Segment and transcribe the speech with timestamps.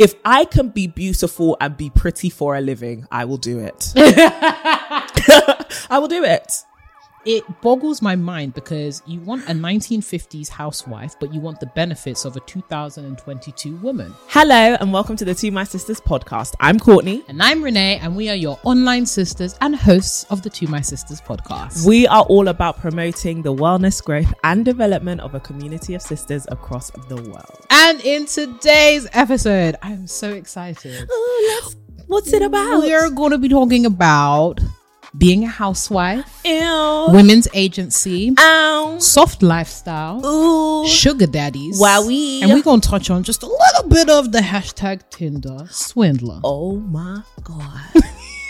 [0.00, 3.92] If I can be beautiful and be pretty for a living, I will do it.
[3.96, 6.64] I will do it.
[7.26, 12.24] It boggles my mind because you want a 1950s housewife, but you want the benefits
[12.24, 14.14] of a 2022 woman.
[14.28, 16.54] Hello and welcome to the To My Sisters podcast.
[16.60, 17.22] I'm Courtney.
[17.28, 20.80] And I'm Renee, and we are your online sisters and hosts of the To My
[20.80, 21.86] Sisters podcast.
[21.86, 26.46] We are all about promoting the wellness, growth, and development of a community of sisters
[26.50, 27.66] across the world.
[27.68, 31.06] and in today's episode, I'm so excited.
[31.10, 31.72] Oh,
[32.06, 32.78] what's it about?
[32.78, 34.58] We're going to be talking about
[35.16, 37.06] being a housewife, Ew.
[37.10, 38.98] women's agency, Ow.
[38.98, 40.86] soft lifestyle, Ooh.
[40.86, 41.80] sugar daddies.
[41.80, 42.42] Wowee.
[42.42, 46.40] And we're going to touch on just a little bit of the hashtag Tinder swindler.
[46.44, 47.80] Oh my god.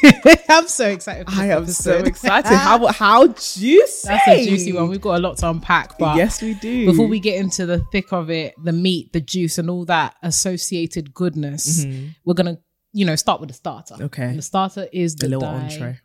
[0.48, 1.30] I'm so excited.
[1.30, 2.48] For I am so excited.
[2.56, 4.08] How how juicy.
[4.08, 4.88] That's a juicy one.
[4.88, 6.86] We've got a lot to unpack, but yes, we do.
[6.86, 10.14] before we get into the thick of it, the meat, the juice, and all that
[10.22, 11.84] associated goodness,
[12.24, 12.58] we're gonna,
[12.92, 13.94] you know, start with the starter.
[13.94, 14.04] Mm-hmm.
[14.04, 14.24] Okay.
[14.24, 16.00] And the starter is the, the little entree.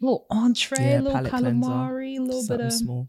[0.00, 3.08] Little entree, Yeah, little calamari, a little bit of small.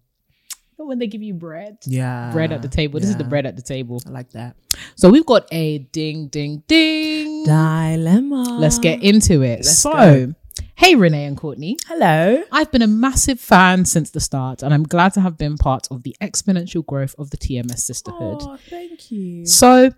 [0.77, 1.77] when they give you bread.
[1.85, 2.31] Yeah.
[2.31, 2.99] Bread at the table.
[2.99, 4.01] This is the bread at the table.
[4.07, 4.55] I like that.
[4.95, 7.43] So we've got a ding, ding, ding.
[7.45, 8.57] Dilemma.
[8.59, 9.57] Let's get into it.
[9.57, 10.33] Let's so, go.
[10.75, 11.77] hey, Renee and Courtney.
[11.85, 12.43] Hello.
[12.51, 15.87] I've been a massive fan since the start, and I'm glad to have been part
[15.91, 18.37] of the exponential growth of the TMS sisterhood.
[18.41, 19.45] Oh, thank you.
[19.45, 19.91] So,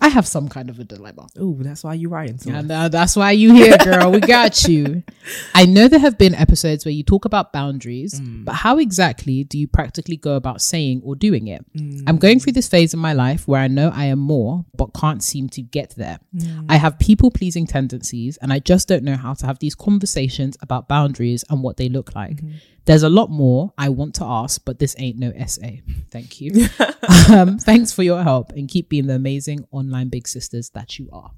[0.00, 1.28] I have some kind of a dilemma.
[1.38, 2.76] Oh, that's why you writing And us.
[2.86, 4.10] uh, that's why you here, girl.
[4.10, 5.04] We got you.
[5.54, 8.44] I know there have been episodes where you talk about boundaries, Mm.
[8.44, 11.64] but how exactly do you practically go about saying or doing it?
[11.74, 12.02] Mm.
[12.08, 14.86] I'm going through this phase in my life where I know I am more, but
[14.94, 16.18] can't seem to get there.
[16.36, 16.66] Mm.
[16.68, 20.56] I have people pleasing tendencies, and I just don't know how to have these conversations
[20.60, 22.38] about boundaries and what they look like.
[22.38, 22.56] Mm-hmm.
[22.86, 25.82] There's a lot more I want to ask, but this ain't no essay.
[26.10, 26.66] Thank you.
[27.32, 31.08] um, thanks for your help and keep being the amazing online big sisters that you
[31.12, 31.30] are.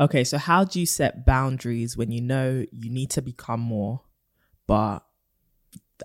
[0.00, 4.00] Okay, so how do you set boundaries when you know you need to become more,
[4.66, 5.04] but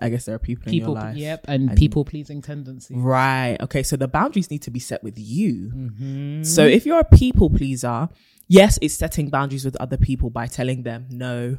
[0.00, 1.16] I guess there are people, People, in your life.
[1.16, 2.96] yep, and, and- people pleasing tendencies.
[2.96, 3.56] Right.
[3.60, 5.72] Okay, so the boundaries need to be set with you.
[5.74, 6.42] Mm-hmm.
[6.44, 8.08] So if you're a people pleaser,
[8.48, 11.58] yes, it's setting boundaries with other people by telling them no.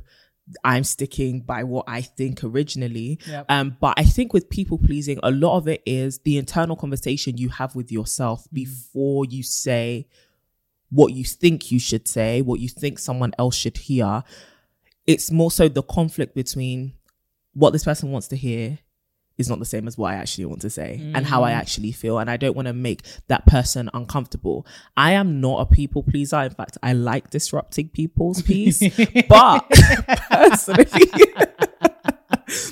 [0.64, 3.20] I'm sticking by what I think originally.
[3.28, 3.46] Yep.
[3.50, 7.38] Um, but I think with people pleasing, a lot of it is the internal conversation
[7.38, 8.54] you have with yourself Mm.
[8.54, 10.08] before you say
[10.92, 14.24] what you think you should say, what you think someone else should hear.
[15.08, 16.94] It's more so the conflict between
[17.54, 18.78] what this person wants to hear
[19.38, 21.56] is not the same as what I actually want to say and how I mm.
[21.56, 22.20] actually feel.
[22.20, 24.66] And I don't want to make that person uncomfortable.
[24.96, 26.42] I am not a people pleaser.
[26.42, 28.80] In fact, I like disrupting people's peace.
[29.30, 29.70] but
[30.30, 30.86] personally,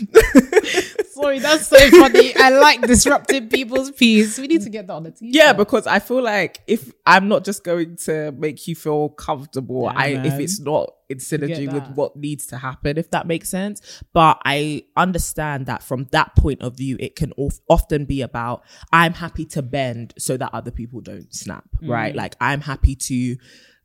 [1.14, 2.36] Sorry, that's so funny.
[2.36, 4.38] I like disrupting people's peace.
[4.38, 7.28] We need to get that on the t yeah, because I feel like if I'm
[7.28, 11.72] not just going to make you feel comfortable, Yeah, I if it's not in synergy
[11.72, 14.04] with what needs to happen, if that makes sense.
[14.14, 18.64] But I understand that from that point of view, it can of- often be about
[18.92, 21.90] I'm happy to bend so that other people don't snap, Mm.
[21.90, 22.16] right?
[22.16, 23.38] Like I'm happy to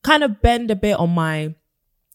[0.03, 1.55] kind of bend a bit on my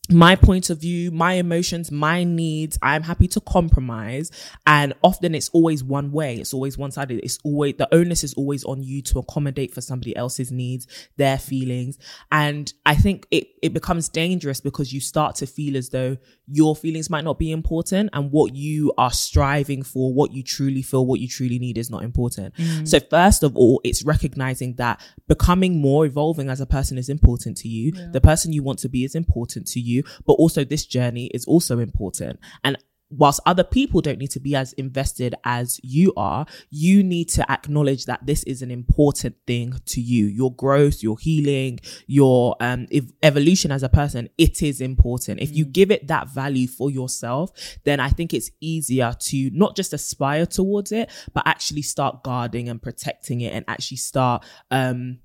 [0.10, 2.78] my point of view, my emotions, my needs.
[2.82, 4.32] I'm happy to compromise.
[4.68, 6.36] And often it's always one way.
[6.36, 7.22] It's always one sided.
[7.24, 11.38] It's always, the onus is always on you to accommodate for somebody else's needs, their
[11.38, 11.98] feelings.
[12.34, 16.76] And I think it, it becomes dangerous because you start to feel as though your
[16.76, 21.06] feelings might not be important and what you are striving for, what you truly feel,
[21.06, 22.54] what you truly need is not important.
[22.56, 22.86] Mm.
[22.86, 25.00] So first of all, it's recognizing that
[25.30, 27.94] becoming more evolving as a person is important to you.
[28.12, 29.93] The person you want to be is important to you,
[30.26, 32.40] but also this journey is also important.
[32.64, 32.78] And
[33.18, 37.50] whilst other people don't need to be as invested as you are, you need to
[37.52, 40.26] acknowledge that this is an important thing to you.
[40.26, 45.42] Your growth, your healing, your um, ev- evolution as a person, it is important.
[45.42, 47.52] If you give it that value for yourself,
[47.84, 52.70] then I think it's easier to not just aspire towards it, but actually start guarding
[52.70, 55.20] and protecting it and actually start, um,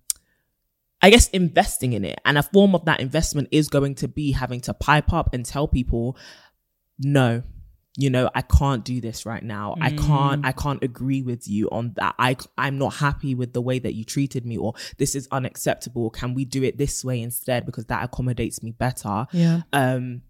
[1.00, 2.18] I guess investing in it.
[2.24, 5.44] And a form of that investment is going to be having to pipe up and
[5.44, 6.16] tell people,
[6.98, 7.42] no,
[7.98, 9.74] you know i can't do this right now.
[9.80, 12.14] I can't i can't agree with you on that.
[12.18, 16.08] I i'm not happy with the way that you treated me or this is unacceptable.
[16.10, 17.66] Can we do it this way instead?
[17.66, 19.26] Because that accommodates me better.
[19.32, 19.62] Yeah.
[19.72, 20.22] um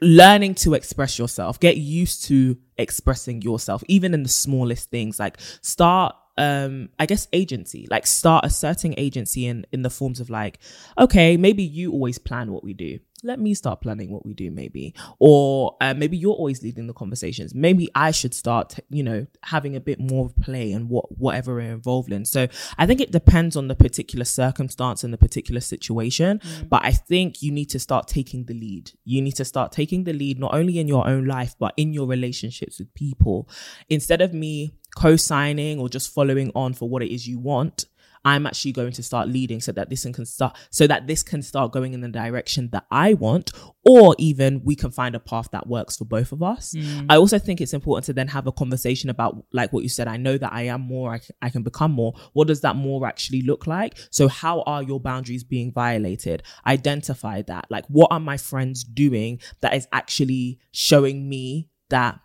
[0.00, 1.60] learning to express yourself.
[1.60, 5.18] Get used to expressing yourself even in the smallest things.
[5.18, 10.30] Like start um i guess agency like start asserting agency in in the forms of
[10.30, 10.58] like
[10.98, 14.50] okay maybe you always plan what we do let me start planning what we do
[14.50, 14.94] maybe.
[15.18, 17.54] Or uh, maybe you're always leading the conversations.
[17.54, 21.54] Maybe i should start you know having a bit more of play and what whatever
[21.54, 22.24] we're involved in.
[22.24, 22.48] So
[22.78, 27.42] i think it depends on the particular circumstance and the particular situation but i think
[27.42, 28.92] you need to start taking the lead.
[29.04, 31.92] You need to start taking the lead not only in your own life but in
[31.92, 33.48] your relationships with people.
[33.88, 37.86] Instead of me co-signing or just following on for what it is you want
[38.24, 41.42] I'm actually going to start leading so that this can start so that this can
[41.42, 43.52] start going in the direction that I want
[43.84, 46.74] or even we can find a path that works for both of us.
[46.76, 47.06] Mm.
[47.08, 50.08] I also think it's important to then have a conversation about like what you said
[50.08, 52.14] I know that I am more I I can become more.
[52.32, 53.98] What does that more actually look like?
[54.10, 56.42] So how are your boundaries being violated?
[56.66, 57.66] Identify that.
[57.70, 62.20] Like what are my friends doing that is actually showing me that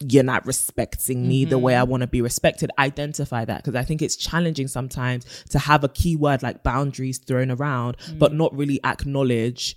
[0.00, 1.90] you're not respecting me the way I mm-hmm.
[1.90, 2.70] want to be respected.
[2.78, 7.50] Identify that because I think it's challenging sometimes to have a keyword like boundaries thrown
[7.50, 8.36] around, but mm.
[8.36, 9.76] not really acknowledge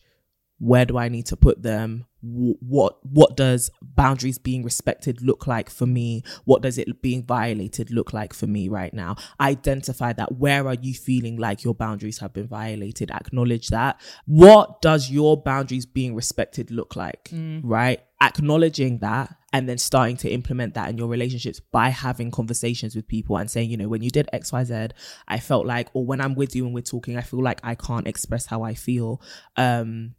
[0.59, 2.05] where do I need to put them?
[2.21, 6.23] Wh- What what does boundaries being respected look like for me?
[6.45, 9.17] What does it being violated look like for me right now?
[9.41, 10.37] Identify that.
[10.37, 13.11] Where are you feeling like your boundaries have been violated?
[13.11, 13.99] Acknowledge that.
[14.25, 17.25] What does your boundaries being respected look like?
[17.25, 17.59] Mm.
[17.61, 17.99] Right?
[18.21, 23.07] Acknowledging that and then starting to implement that in your relationships by having conversations with
[23.07, 24.91] people and saying, you know, when you did XYZ,
[25.27, 27.75] I felt like, or when I'm with you and we're talking, I feel like I
[27.75, 29.21] can't express how I feel.
[29.55, 30.15] Um,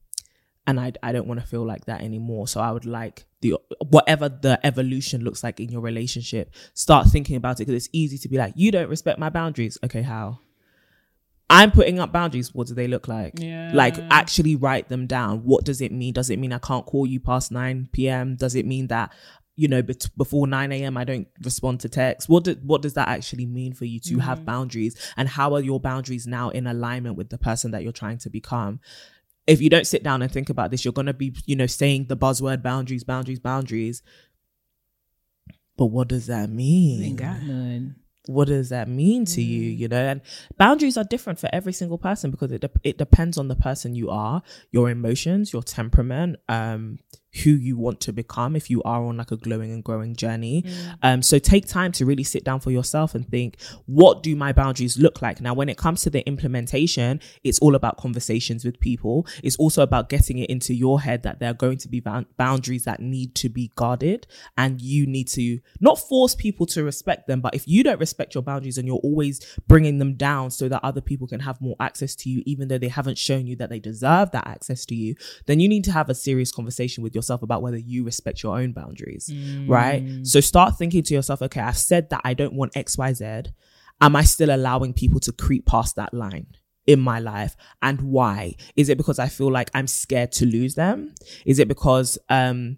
[0.68, 2.46] and I, I don't want to feel like that anymore.
[2.46, 3.56] So I would like the
[3.88, 8.16] whatever the evolution looks like in your relationship, start thinking about it because it's easy
[8.18, 9.76] to be like, you don't respect my boundaries.
[9.84, 10.38] Okay, how?
[11.50, 12.54] I'm putting up boundaries.
[12.54, 13.34] What do they look like?
[13.36, 13.70] Yeah.
[13.74, 15.44] Like actually write them down.
[15.44, 16.14] What does it mean?
[16.14, 18.36] Does it mean I can't call you past 9 p.m.?
[18.36, 19.12] Does it mean that
[19.56, 20.96] you know bet- before 9 a.m.
[20.96, 22.28] I don't respond to text?
[22.28, 24.20] What do, what does that actually mean for you to mm-hmm.
[24.20, 24.96] have boundaries?
[25.16, 28.30] And how are your boundaries now in alignment with the person that you're trying to
[28.30, 28.80] become?
[29.46, 32.06] If you don't sit down and think about this, you're gonna be you know saying
[32.08, 34.02] the buzzword boundaries, boundaries, boundaries.
[35.76, 37.02] But what does that mean?
[37.02, 37.96] Ain't got none.
[38.26, 39.78] What does that mean to you Mm.
[39.78, 40.20] you know and
[40.56, 43.94] boundaries are different for every single person because it de- it depends on the person
[43.94, 46.98] you are your emotions your temperament um
[47.42, 50.62] who you want to become if you are on like a glowing and growing journey.
[50.62, 50.98] Mm.
[51.02, 54.52] um so take time to really sit down for yourself and think what do my
[54.52, 55.40] boundaries look like?
[55.40, 59.26] Now when it comes to the implementation it's all about conversations with people.
[59.42, 62.26] It's also about getting it into your head that there are going to be bound-
[62.36, 64.26] boundaries that need to be guarded
[64.56, 68.34] and you need to not force people to respect them but if you don't respect
[68.34, 71.76] your boundaries and you're always bringing them down so that other people can have more
[71.80, 74.94] access to you even though they haven't shown you that they deserve that access to
[74.94, 75.14] you
[75.46, 78.58] then you need to have a serious conversation with yourself about whether you respect your
[78.58, 79.30] own boundaries
[79.66, 80.02] right?
[80.26, 83.46] So start thinking to yourself okay i've said that i don't want xyz
[84.00, 86.46] am i still allowing people to creep past that line
[86.86, 87.56] in my life?
[87.80, 88.56] And why?
[88.76, 91.14] Is it because i feel like i'm scared to lose them?
[91.46, 92.76] Is it because um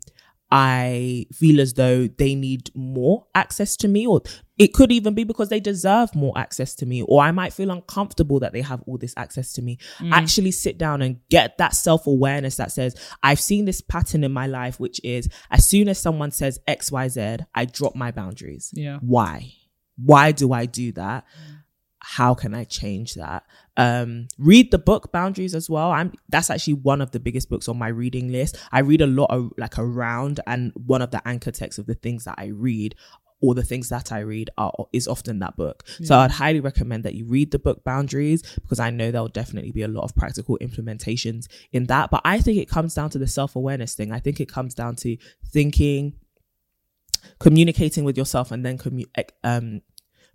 [0.51, 4.23] I feel as though they need more access to me, or
[4.59, 7.71] it could even be because they deserve more access to me, or I might feel
[7.71, 9.79] uncomfortable that they have all this access to me.
[9.99, 10.13] Mm.
[10.13, 14.33] Actually, sit down and get that self awareness that says, I've seen this pattern in
[14.33, 18.71] my life, which is as soon as someone says XYZ, I drop my boundaries.
[18.73, 18.99] Yeah.
[19.01, 19.53] Why?
[19.97, 21.25] Why do I do that?
[22.09, 23.43] how can I change that?
[23.77, 25.91] Um, read the book Boundaries as well.
[25.91, 28.57] I'm that's actually one of the biggest books on my reading list.
[28.73, 31.95] I read a lot of like around, and one of the anchor texts of the
[31.95, 32.95] things that I read
[33.43, 35.85] or the things that I read are is often that book.
[36.03, 39.73] So I'd highly recommend that you read the book Boundaries because I know there'll definitely
[39.73, 42.11] be a lot of practical implementations in that.
[42.11, 44.11] But I think it comes down to the self awareness thing.
[44.11, 46.15] I think it comes down to thinking,
[47.39, 49.05] communicating with yourself, and then commu-
[49.45, 49.83] um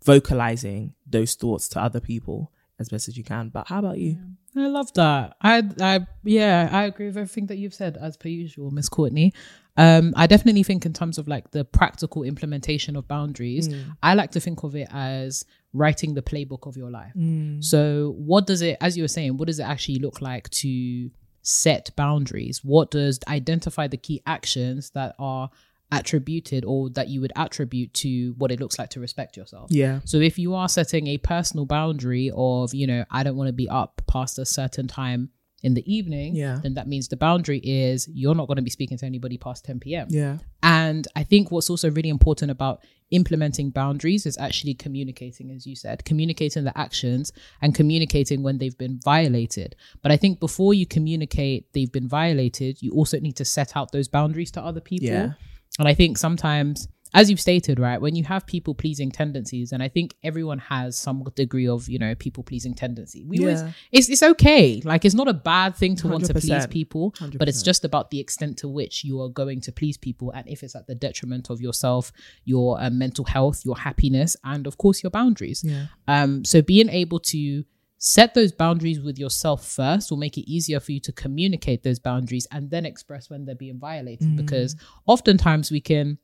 [0.04, 3.50] vocalizing those thoughts to other people as best as you can.
[3.50, 4.18] But how about you?
[4.58, 5.38] I love that.
[5.42, 9.34] I, I, yeah, I agree with everything that you've said as per usual, Miss Courtney.
[9.78, 13.70] Um, I definitely think in terms of like the practical implementation of boundaries,
[14.04, 17.14] I like to think of it as writing the playbook of your life.
[17.62, 21.10] So, what does it, as you were saying, what does it actually look like to
[21.44, 22.60] set boundaries?
[22.64, 25.50] What does identify the key actions that are
[25.92, 29.72] attributed or that you would attribute to what it looks like to respect yourself?
[29.72, 30.00] Yeah.
[30.06, 33.54] So if you are setting a personal boundary of, you know, I don't want to
[33.54, 35.30] be up past a certain time
[35.64, 36.60] in the evening, Yeah.
[36.64, 39.64] then that means the boundary is you're not going to be speaking to anybody past
[39.66, 40.08] 10 p.m.
[40.10, 40.38] Yeah.
[40.64, 45.76] And I think what's also really important about implementing boundaries is actually communicating, as you
[45.76, 47.32] said, communicating the actions
[47.62, 49.76] and communicating when they've been violated.
[50.02, 53.92] But I think before you communicate they've been violated, you also need to set out
[53.92, 55.10] those boundaries to other people.
[55.10, 55.34] Yeah.
[55.80, 59.84] And I think sometimes, as you've stated, right, when you have people pleasing tendencies, and
[59.84, 63.24] I think everyone has some degree of, you know, people pleasing tendency.
[63.26, 64.82] We always, it's it's okay.
[64.86, 66.70] Like it's not a bad thing to want to please 100%.
[66.70, 70.32] people, but it's just about the extent to which you are going to please people,
[70.32, 72.12] and if it's at the detriment of yourself,
[72.46, 75.64] your uh, mental health, your happiness, and of course your boundaries.
[75.66, 75.88] Yeah.
[76.08, 77.64] Um, so being able to
[78.04, 82.00] set those boundaries with yourself first will make it easier for you to communicate those
[82.00, 84.38] boundaries and then express when they're being violated Mm.
[84.38, 86.18] because oftentimes we can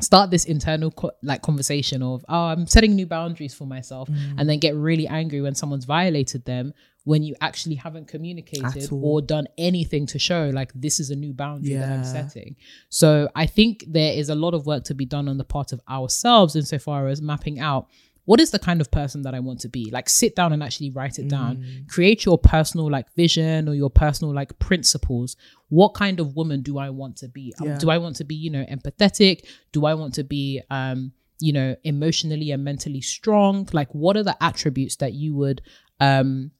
[0.00, 4.34] start this internal co- like conversation of oh i'm setting new boundaries for myself Mm.
[4.38, 6.72] and then get really angry when someone's violated them
[7.04, 11.32] when you actually haven't communicated or done anything to show like this is a new
[11.32, 12.56] boundary that i'm setting
[12.88, 15.72] so i think there is a lot of work to be done on the part
[15.72, 17.86] of ourselves insofar as mapping out
[18.26, 19.88] what is the kind of person that I want to be?
[19.90, 21.56] Like sit down and actually write it down.
[21.56, 21.88] Mm.
[21.88, 25.36] Create your personal like vision or your personal like principles.
[25.70, 27.54] What kind of woman do I want to be?
[27.60, 29.46] Um, Do I want to be, you know, empathetic?
[29.72, 33.68] Do I want to be um, you know, emotionally and mentally strong?
[33.72, 35.62] Like what are the attributes that you would
[36.00, 36.50] um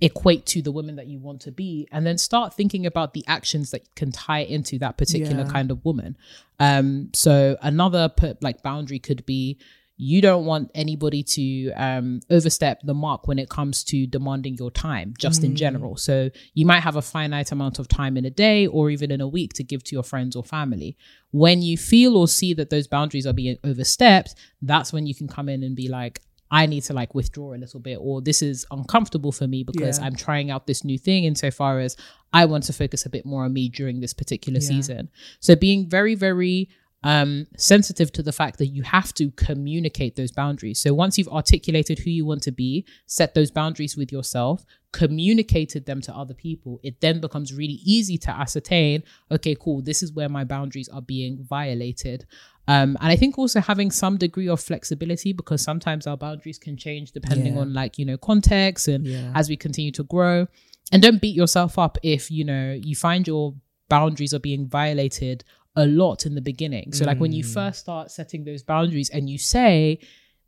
[0.00, 3.24] equate to the woman that you want to be and then start thinking about the
[3.26, 5.52] actions that can tie into that particular Yeah.
[5.52, 6.16] kind of woman
[6.58, 9.56] um so another like boundary could be
[9.96, 14.70] you don't want anybody to um, overstep the mark when it comes to demanding your
[14.70, 15.96] time, just in general.
[15.96, 19.20] So you might have a finite amount of time in a day or even in
[19.20, 20.96] a week to give to your friends or family.
[21.30, 25.28] When you feel or see that those boundaries are being overstepped, that's when you can
[25.28, 26.20] come in and be like,
[26.50, 29.98] I need to like withdraw a little bit, or this is uncomfortable for me because
[29.98, 30.04] Yeah.
[30.06, 31.96] I'm trying out this new thing insofar as
[32.32, 35.08] I want to focus a bit more on me during this particular season.
[35.40, 36.68] So being very, very
[37.04, 40.78] um, sensitive to the fact that you have to communicate those boundaries.
[40.80, 45.86] So once you've articulated who you want to be, set those boundaries with yourself, communicated
[45.86, 50.12] them to other people, it then becomes really easy to ascertain, okay, cool, this is
[50.12, 52.26] where my boundaries are being violated.
[52.66, 56.76] Um, and I think also having some degree of flexibility because sometimes our boundaries can
[56.76, 57.60] change depending Yeah.
[57.60, 59.32] on like, you know, context and Yeah.
[59.34, 60.46] as we continue to grow.
[60.90, 63.54] And don't beat yourself up if, you know, you find your
[63.90, 65.44] boundaries are being violated
[65.76, 66.92] a lot in the beginning.
[66.92, 67.52] So like when you mm.
[67.52, 69.98] first start setting those boundaries and you say,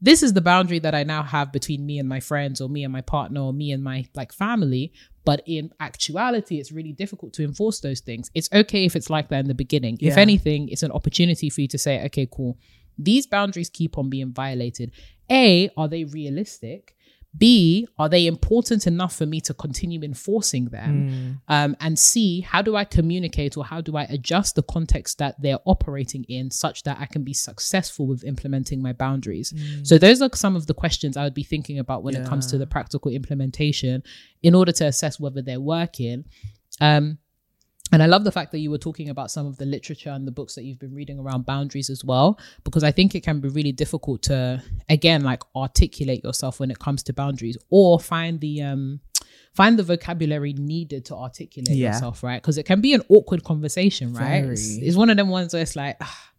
[0.01, 2.85] this is the boundary that I now have between me and my friends or me
[2.85, 4.93] and my partner or me and my like family.
[5.25, 8.31] But in actuality, it's really difficult to enforce those things.
[8.35, 9.99] It's okay if it's like that in the beginning.
[10.01, 12.59] If anything, it's an opportunity for you to say, okay, cool.
[12.99, 14.93] These boundaries keep on being violated.
[15.31, 16.96] A, are they realistic?
[17.39, 21.41] B, are they important enough for me to continue enforcing them?
[21.49, 25.41] Um, and C, how do I communicate or how do I adjust the context that
[25.41, 29.53] they're operating in such that I can be successful with implementing my boundaries?
[29.83, 32.47] So, those are some of the questions I would be thinking about when it comes
[32.49, 34.03] to the practical implementation
[34.43, 36.25] in order to assess whether they're working.
[36.81, 37.19] Um,
[37.93, 40.27] and I love the fact that you were talking about some of the literature and
[40.27, 43.41] the books that you've been reading around boundaries as well, because I think it can
[43.41, 48.41] be really difficult to, again, like articulate yourself when it comes to boundaries or find
[48.41, 49.01] the, um,
[49.55, 51.93] find the vocabulary needed to articulate Yeah.
[51.93, 52.43] yourself, right?
[52.43, 54.45] Because it can be an awkward conversation, right?
[54.45, 56.31] It's, it's one of them ones where it's like ah,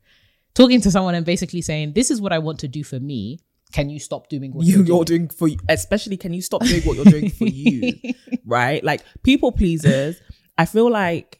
[0.54, 3.39] talking to someone and basically saying, "This is what I want to do for me.
[3.72, 5.58] Can you stop doing what you, you're you're doing?" doing for you.
[5.70, 7.94] Especially, can you stop doing what you're doing for you?
[8.46, 8.84] Right?
[8.84, 10.20] Like people pleasers,
[10.58, 11.37] I feel like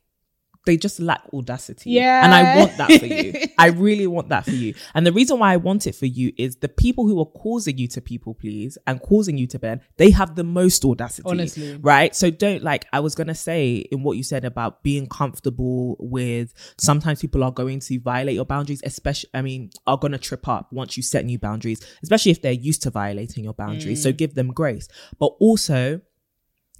[0.68, 1.92] they just lack audacity.
[1.92, 2.24] Yeah.
[2.24, 3.34] And I want that for you.
[3.58, 4.76] I really want that for you.
[4.94, 7.78] And the reason why I want it for you is the people who are causing
[7.78, 11.28] you to people please and causing you to bend, they have the most audacity.
[11.28, 11.78] Honestly.
[11.78, 12.14] Right?
[12.16, 16.54] So don't like I was gonna say in what you said about being comfortable with
[16.78, 20.72] sometimes people are going to violate your boundaries, especially I mean, are gonna trip up
[20.74, 24.02] once you set new boundaries, especially if they're used to violating your boundaries.
[24.02, 24.04] Mm.
[24.04, 24.90] So give them grace.
[25.18, 26.02] But also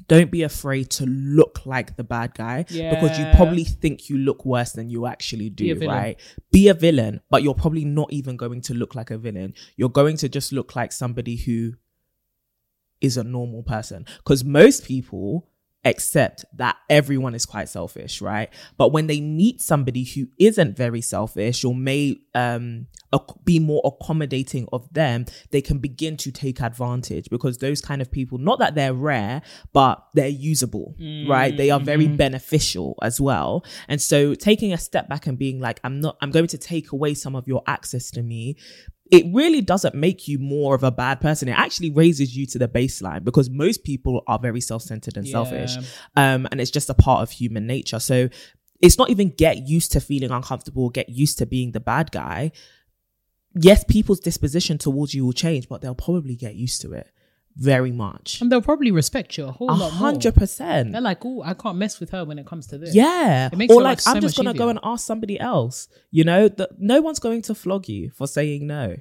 [0.08, 4.46] don't be afraid to look like the bad guy because you probably think you look
[4.46, 5.96] worse than you actually do, villain.
[5.96, 6.20] right?
[6.52, 9.54] Be a villain, but you're probably not even going to look like a villain.
[9.76, 11.74] You're going to just look like somebody who
[13.02, 15.48] is a normal person because most people
[15.86, 18.50] accept that everyone is quite selfish, right?
[18.78, 22.88] But when they meet somebody who isn't very selfish or may um
[23.44, 28.12] be more accommodating of them, they can begin to take advantage because those kind of
[28.12, 29.42] people, not that they're rare,
[29.74, 30.96] but they're usable,
[31.28, 31.56] right?
[31.56, 33.64] They are very beneficial as well.
[33.88, 36.92] And so taking a step back and being like, I'm not, I'm going to take
[36.92, 38.58] away some of your access to me
[39.12, 41.48] it really doesn't make you more of a bad person.
[41.48, 45.78] It actually raises you to the baseline because most people are very self-centered and selfish.
[46.16, 48.00] Um, and it's just a part of human nature.
[48.00, 48.28] So
[48.82, 52.52] it's not even get used to feeling uncomfortable, get used to being the bad guy.
[53.60, 57.10] Yes, people's disposition towards you will change, but they'll probably get used to it
[57.56, 58.40] very much.
[58.40, 59.90] And they'll probably respect you a whole A lot more.
[59.92, 60.92] hundred percent.
[60.92, 62.94] They're like, oh, I can't mess with her when it comes to this.
[62.94, 63.50] Yeah.
[63.70, 65.88] Or like, so I'm just going to go and ask somebody else.
[66.12, 68.98] You know, that no one's going to flog you for saying no.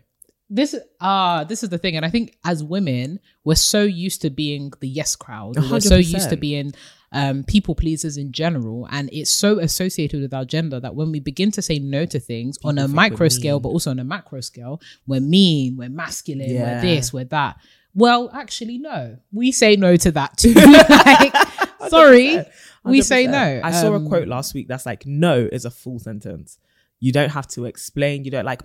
[0.49, 4.31] This ah, this is the thing, and I think as women, we're so used to
[4.31, 5.57] being the yes crowd.
[5.71, 6.73] We're so used to being
[7.13, 11.21] um, people pleasers in general, and it's so associated with our gender that when we
[11.21, 14.41] begin to say no to things on a micro scale, but also on a macro
[14.41, 16.77] scale, we're mean, we're masculine, Yeah.
[16.77, 17.57] we're this, we're that.
[17.95, 20.53] Well, actually, no, we say no to that too.
[20.55, 21.35] like,
[21.89, 22.45] sorry,
[22.85, 23.31] we say 100%.
[23.31, 23.61] no.
[23.65, 26.59] I saw a Um, quote last week that's like, no is a full sentence.
[27.01, 28.25] You don't have to explain.
[28.25, 28.63] You don't like,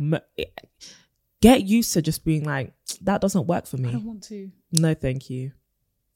[1.41, 3.93] get used to just being like, that doesn't work for me.
[3.93, 4.51] I want to.
[4.73, 5.51] No, thank you.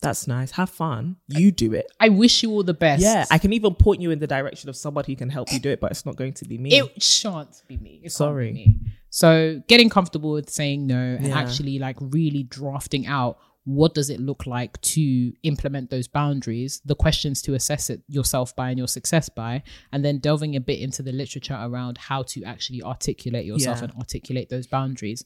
[0.02, 0.52] That's nice.
[0.52, 1.16] Have fun.
[1.28, 1.88] You do it.
[2.00, 3.02] I wish you all the best.
[3.02, 3.26] Yeah.
[3.32, 5.70] I can even point you in the direction of somebody who can help you do
[5.70, 6.78] it, but it's not going to be me.
[6.78, 7.90] It shan't be me.
[7.90, 8.52] It can't be Sorry.
[8.54, 8.80] me.
[9.10, 11.38] So getting comfortable with saying no and Yeah.
[11.40, 16.94] actually like really drafting out what does it look like to implement those boundaries, the
[16.94, 20.80] questions to assess it yourself by and your success by, and then delving a bit
[20.82, 23.86] into the literature around how to actually articulate yourself Yeah.
[23.86, 25.26] and articulate those boundaries.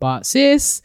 [0.00, 0.82] But sis,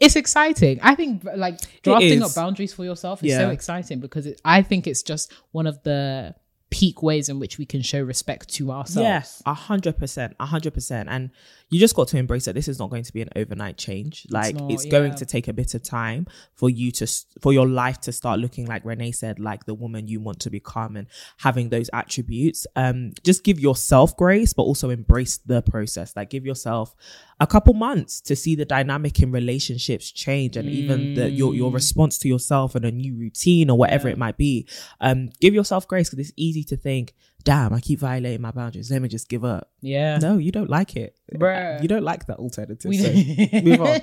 [0.00, 0.80] it's exciting.
[0.82, 4.86] I think like drafting up boundaries for yourself is so exciting because it, I think
[4.86, 6.34] it's just one of the
[6.70, 9.06] peak ways in which we can show respect to ourselves.
[9.06, 11.30] Yes, a hundred percent, a hundred percent, and
[11.70, 14.26] you just got to embrace that this is not going to be an overnight change.
[14.28, 15.16] Like it's, not, going yeah.
[15.18, 17.06] to take a bit of time for you to
[17.40, 20.50] for your life to start looking like Renee said, like the woman you want to
[20.50, 21.06] become, and
[21.38, 22.66] having those attributes.
[22.74, 26.14] Um, just give yourself grace, but also embrace the process.
[26.16, 26.94] Like give yourself
[27.38, 31.56] a couple months to see the dynamic in relationships change, and even the your Mm.
[31.56, 34.66] your response to yourself and a new routine or whatever it might be.
[35.00, 38.90] Um, give yourself grace because it's easy to think, damn, I keep violating my boundaries.
[38.90, 39.70] Let me just give up.
[39.80, 40.18] Yeah.
[40.18, 41.16] No, you don't like it.
[41.34, 41.80] Bruh.
[41.82, 42.88] You don't like that alternative.
[42.88, 43.12] We- so
[43.62, 44.00] move on.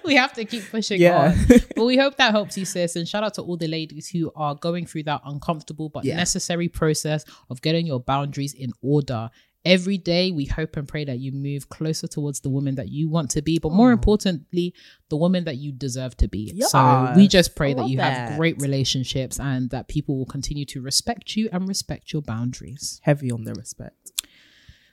[0.04, 1.32] we have to keep pushing Yeah.
[1.32, 1.46] on.
[1.76, 2.96] But we hope that helps you, sis.
[2.96, 6.16] And shout out to all the ladies who are going through that uncomfortable but Yeah.
[6.16, 9.30] necessary process of getting your boundaries in order.
[9.66, 13.08] Every day, we hope and pray that you move closer towards the woman that you
[13.10, 13.94] want to be, but more hmm.
[13.94, 14.72] importantly,
[15.08, 16.60] the woman that you deserve to be.
[16.60, 20.80] so we just pray that you have great relationships and that people will continue to
[20.80, 23.00] respect you and respect your boundaries.
[23.02, 24.12] Heavy on the respect.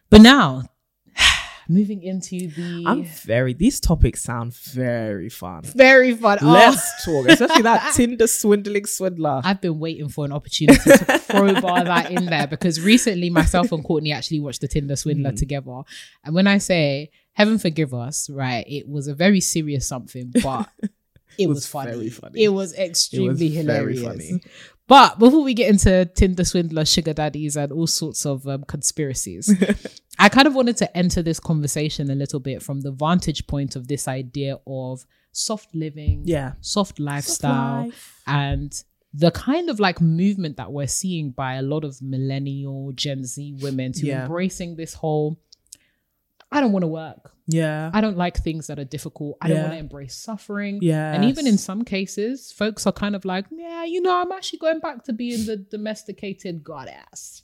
[0.10, 0.64] But now,
[1.70, 3.54] moving into the I'm very.
[3.54, 5.64] These topics sound very fun.
[5.64, 6.40] very fun.
[6.42, 6.52] Oh.
[6.52, 9.42] Let's talk, especially that Tinder swindling swindler.
[9.44, 13.84] I've been waiting for an opportunity to crowbar that in there because recently myself and
[13.84, 15.38] Courtney actually watched the Tinder Swindler Mm.
[15.40, 15.82] together.
[16.24, 20.70] And when I say heaven forgive us, right, it was a very serious something, but
[21.38, 21.92] it, was, was funny.
[21.92, 22.44] very funny.
[22.44, 24.44] It was extremely very hilarious.
[24.94, 29.52] But before we get into Tinder Swindler, sugar daddies, and all sorts of um, conspiracies,
[30.20, 33.76] I kind of wanted to enter this conversation a little bit from the vantage point
[33.76, 36.52] of this idea of soft living, Yeah.
[36.62, 38.22] soft lifestyle, life.
[38.28, 38.84] and
[39.16, 43.56] the kind of like movement that we're seeing by a lot of millennial Gen Z
[43.64, 44.26] women to Yeah.
[44.26, 45.40] embracing this whole
[46.54, 47.32] I don't want to work.
[47.48, 47.90] Yeah.
[47.94, 49.38] I don't like things that are difficult.
[49.42, 50.80] I don't want to embrace suffering.
[50.82, 51.14] Yeah.
[51.14, 54.60] And even in some cases, folks are kind of like, yeah, you know, I'm actually
[54.60, 57.44] going back to being the domesticated goddess.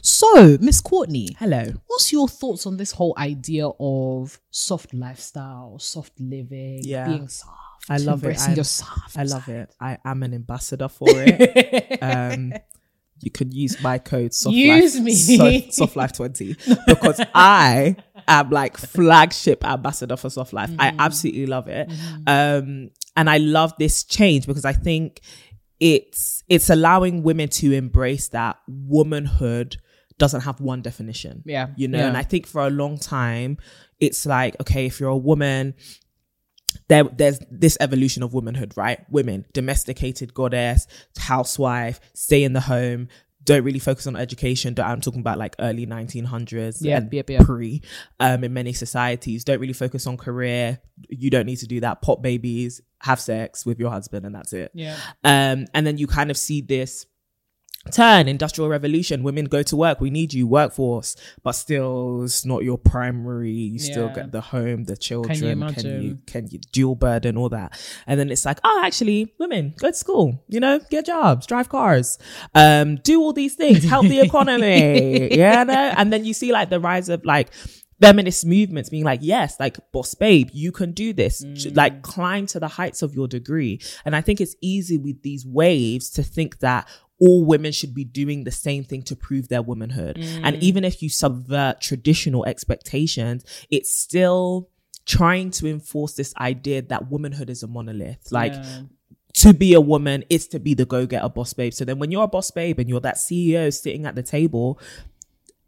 [0.00, 1.64] So, Miss Courtney, Hello.
[1.88, 7.06] what's your thoughts on this whole idea of soft lifestyle, soft living, Yeah.
[7.06, 7.52] being soft?
[7.90, 8.38] I love it.
[8.38, 9.16] Soft.
[9.18, 9.74] I love it.
[9.80, 11.98] I am an ambassador for it.
[12.02, 12.52] um,
[13.20, 15.14] you can use my code soft Use life, me.
[15.14, 20.70] so- soft life 20 because I am like flagship ambassador for soft life.
[20.78, 21.90] I absolutely love it.
[22.26, 25.20] Um, and I love this change because I think
[25.80, 29.76] it's it's allowing women to embrace that womanhood
[30.18, 31.42] doesn't have one definition.
[31.46, 32.08] Yeah, You know, yeah.
[32.08, 33.58] and I think for a long time
[34.00, 35.74] it's like, okay, if you're a woman,
[36.88, 39.04] there there's this evolution of womanhood, right?
[39.10, 40.86] Women, domesticated goddess,
[41.18, 43.08] housewife, stay in the home,
[43.48, 44.74] don't really focus on education.
[44.78, 47.46] I'm talking about like early 1900s Yep, and yep, yep.
[47.46, 47.80] pre
[48.20, 49.42] um, in many societies.
[49.42, 50.80] Don't really focus on career.
[51.08, 52.02] You don't need to do that.
[52.02, 54.70] Pop babies, have sex with your husband, and that's it.
[54.74, 54.96] Yeah.
[55.24, 57.06] Um, and then you kind of see this
[57.88, 62.62] turn industrial revolution women go to work we need you workforce but still it's not
[62.62, 66.22] your primary you still get the home the children can you imagine?
[66.26, 69.96] can you dual burden all that and then it's like oh actually women go to
[69.96, 72.18] school you know get jobs drive cars
[72.54, 75.74] um do all these things help the economy yeah no?
[75.74, 77.50] and then you see like the rise of like
[78.00, 82.60] feminist movements being like, yes, like boss babe, you can do this, like climb to
[82.60, 83.80] the heights of your degree.
[84.04, 86.88] And I think it's easy with these waves to think that
[87.20, 90.18] all women should be doing the same thing to prove their womanhood.
[90.18, 90.60] And mm.
[90.60, 94.68] even if you subvert traditional expectations, it's still
[95.04, 98.30] trying to enforce this idea that womanhood is a monolith.
[98.30, 98.54] Like,
[99.34, 101.72] to be a woman is to be the go-getter boss babe.
[101.72, 104.80] So then when you're a boss babe and you're that CEO sitting at the table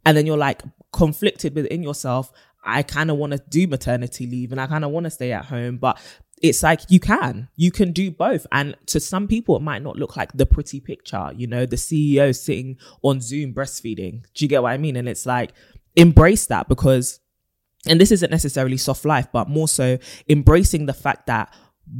[0.05, 2.33] and then you're like conflicted within yourself,
[2.65, 5.33] I kind of want to do maternity leave and I kind of want to stay
[5.33, 5.99] at home, but
[6.41, 8.47] it's like you can you can do both.
[8.51, 11.77] And to some people it might not look like the pretty picture you know the
[11.77, 14.25] ceo sitting on zoom breastfeeding.
[14.35, 14.97] Do you get what i mean?
[14.97, 15.53] And it's like
[15.97, 17.21] embrace that because
[17.87, 19.99] and this isn't necessarily soft life but more so
[20.29, 21.53] embracing the fact that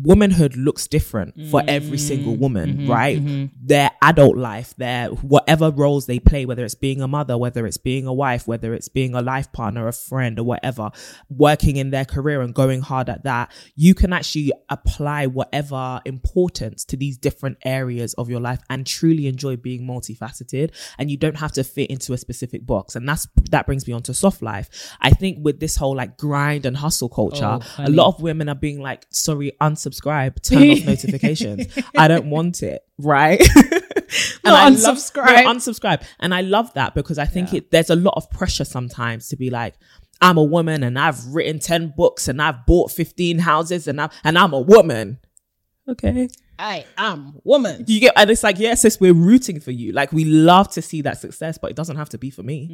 [0.03, 2.01] womanhood looks different for every mm.
[2.01, 2.91] single woman mm-hmm.
[2.91, 3.19] right?
[3.19, 3.47] Mm-hmm.
[3.67, 7.77] Their adult life their whatever roles they play whether it's being a mother whether it's
[7.77, 10.91] being a wife whether it's being a life partner a friend or whatever
[11.29, 16.85] working in their career and going hard at that you can actually apply whatever importance
[16.85, 20.73] to these different areas of your life and truly enjoy being multifaceted.
[20.99, 22.97] And you don't have to fit into a specific box.
[22.97, 24.97] And that's that brings me on to soft life.
[25.01, 28.49] I think with this whole like grind and hustle culture Oh, a lot of women
[28.49, 29.53] are being like sorry
[29.85, 31.67] unsubscribe turn off notifications.
[31.97, 33.41] I don't want it right?
[34.45, 35.45] And I love- unsubscribe.
[35.45, 36.03] no, unsubscribe.
[36.19, 39.37] and i love that because i think it there's a lot of pressure sometimes to
[39.37, 39.75] be like
[40.21, 44.11] i'm a woman and i've written 10 books and i've bought 15 houses and i'm
[44.25, 45.19] and i'm a woman.
[45.89, 46.29] Okay
[46.61, 47.85] I am woman.
[47.89, 49.93] you get and it's like yes sis we're rooting for you.
[49.93, 52.67] Like we love to see that success but it doesn't have to be for me.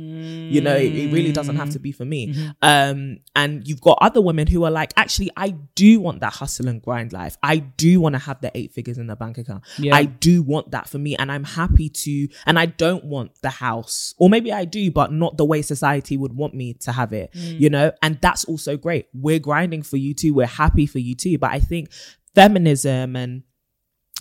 [0.51, 2.35] You know it, it really doesn't have to be for me.
[2.35, 2.49] Mm-hmm.
[2.63, 6.69] um and you've got other women who are like actually i do want that hustle
[6.69, 7.37] and grind life.
[7.43, 9.63] I do want to have the eight figures in the bank account.
[9.79, 9.95] Yeah.
[9.95, 13.51] i do want that for me and i'm happy to and i don't want the
[13.51, 14.15] house.
[14.19, 17.31] Or maybe i do but not the way society would want me to have it
[17.37, 17.61] Mm.
[17.61, 17.93] you know?
[18.03, 19.07] And that's also great.
[19.13, 20.33] We're grinding for you too.
[20.35, 21.39] We're happy for you too.
[21.39, 21.91] But i think
[22.35, 23.43] feminism and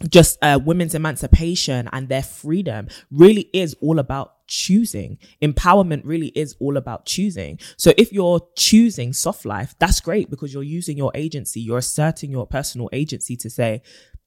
[0.09, 5.17] just uh, women's emancipation and their freedom really is all about choosing.
[5.41, 7.59] Empowerment really is all about choosing.
[7.77, 12.29] So if you're choosing soft life, that's great because you're using your agency, you're asserting
[12.29, 13.81] your personal agency to say,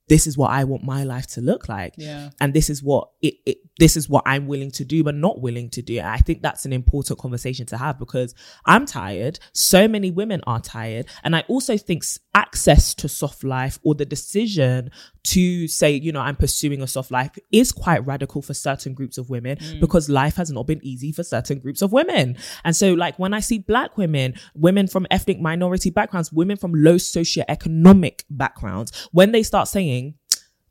[0.08, 1.94] this is what I want my life to look like.
[1.96, 2.30] Yeah.
[2.40, 5.40] And this is what it, it this is what I'm willing to do, but not
[5.40, 5.98] willing to do.
[5.98, 8.34] And I think that's an important conversation to have because
[8.66, 9.38] I'm tired.
[9.52, 11.06] So many women are tired.
[11.22, 14.90] And I also think access to soft life or the decision
[15.24, 19.18] to say, you know, I'm pursuing a soft life is quite radical for certain groups
[19.18, 19.80] of women mm.
[19.80, 22.36] because life has not been easy for certain groups of women.
[22.64, 26.72] And so, like, when I see black women, women from ethnic minority backgrounds, women from
[26.72, 29.97] low socioeconomic backgrounds, when they start saying,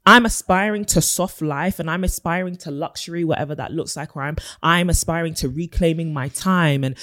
[0.07, 4.21] I'm aspiring to soft life and I'm aspiring to luxury, whatever that looks like, or
[4.21, 6.97] I'm, I'm aspiring to reclaiming my time and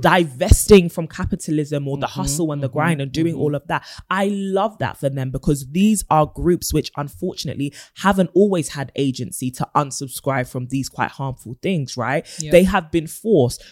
[0.00, 3.42] divesting from capitalism or the mm-hmm, hustle and the mm-hmm, grind and doing mm-hmm.
[3.42, 3.86] all of that.
[4.10, 9.52] I love that for them because these are groups which unfortunately haven't always had agency
[9.52, 12.26] to unsubscribe from these quite harmful things, right?
[12.50, 13.62] They have been forced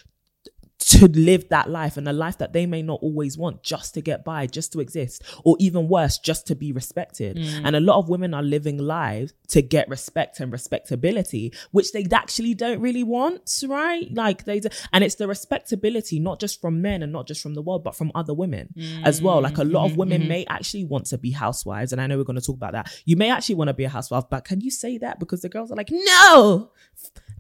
[0.87, 4.01] to live that life and a life that they may not always want just to
[4.01, 7.37] get by, just to exist, or even worse, just to be respected.
[7.37, 7.63] Mm.
[7.65, 12.07] And a lot of women are living lives to get respect and respectability, which they
[12.13, 14.07] actually don't really want, right?
[14.15, 17.55] Like they, do- and it's the respectability, not just from men and not just from
[17.55, 18.73] the world, but from other women
[19.03, 19.43] as well.
[19.43, 19.73] Like a mm.
[19.73, 20.01] lot of mm-hmm.
[20.01, 20.29] women mm-hmm.
[20.29, 21.91] may actually want to be housewives.
[21.91, 22.93] And I know we're going to talk about that.
[23.05, 25.19] You may actually want to be a housewife, but can you say that?
[25.19, 26.71] Because the girls are like, no,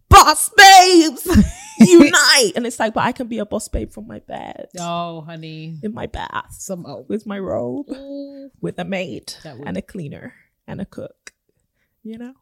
[0.08, 1.26] boss babes,
[1.80, 2.52] unite.
[2.56, 5.78] And it's like, but I can be a boss babe from my bed, Oh, honey.
[5.82, 7.04] in my bath, Some oh.
[7.08, 7.86] with my robe,
[8.60, 10.34] with a maid and a cleaner
[10.66, 11.32] and a cook,
[12.02, 12.34] you know?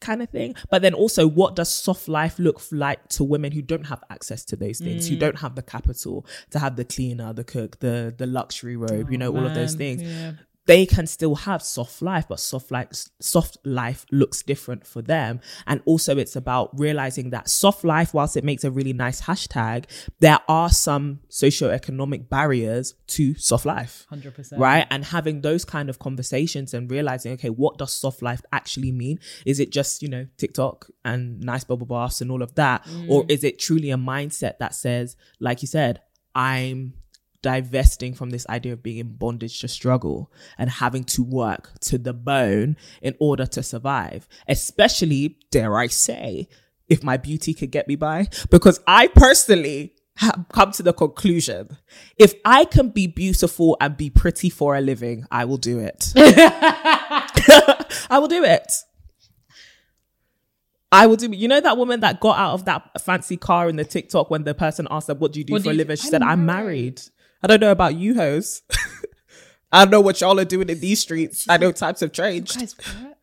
[0.00, 0.54] Kind of thing.
[0.70, 4.44] But then also, what does soft life look like to women who don't have access
[4.46, 5.10] to those things, Mm.
[5.10, 9.10] who don't have the capital to have the cleaner, the cook, the the luxury robe,
[9.10, 10.32] you know, all of those things yeah.
[10.66, 12.88] They can still have soft life, but soft life,
[13.20, 15.40] soft life looks different for them.
[15.66, 19.84] And also it's about realizing that soft life, whilst it makes a really nice hashtag,
[20.20, 24.06] there are some socioeconomic barriers to soft life.
[24.10, 24.58] 100%.
[24.58, 24.86] Right.
[24.90, 29.18] And having those kind of conversations and realizing, okay, what does soft life actually mean?
[29.44, 32.86] Is it just, you know, TikTok and nice bubble baths and all of that?
[33.08, 33.30] Or mm.
[33.30, 36.00] is it truly a mindset that says, like you said,
[36.34, 36.94] I'm
[37.44, 41.98] divesting from this idea of being in bondage to struggle and having to work to
[41.98, 46.48] the bone in order to survive, especially, dare I say,
[46.88, 48.28] if my beauty could get me by.
[48.50, 51.76] Because I personally have come to the conclusion
[52.16, 56.14] if I can be beautiful and be pretty for a living, I will do it.
[56.16, 58.72] I will do it.
[60.94, 61.28] I will do.
[61.30, 64.44] You know that woman that got out of that fancy car in the TikTok when
[64.44, 66.10] the person asked her, "What do you do What for do a living?" She I'm
[66.10, 67.02] said, "I'm married."
[67.44, 68.62] Married." I don't know about you, hoes.
[69.72, 71.46] I don't know what y'all are doing in these streets.
[71.48, 73.18] I know times have changed, Guys, what?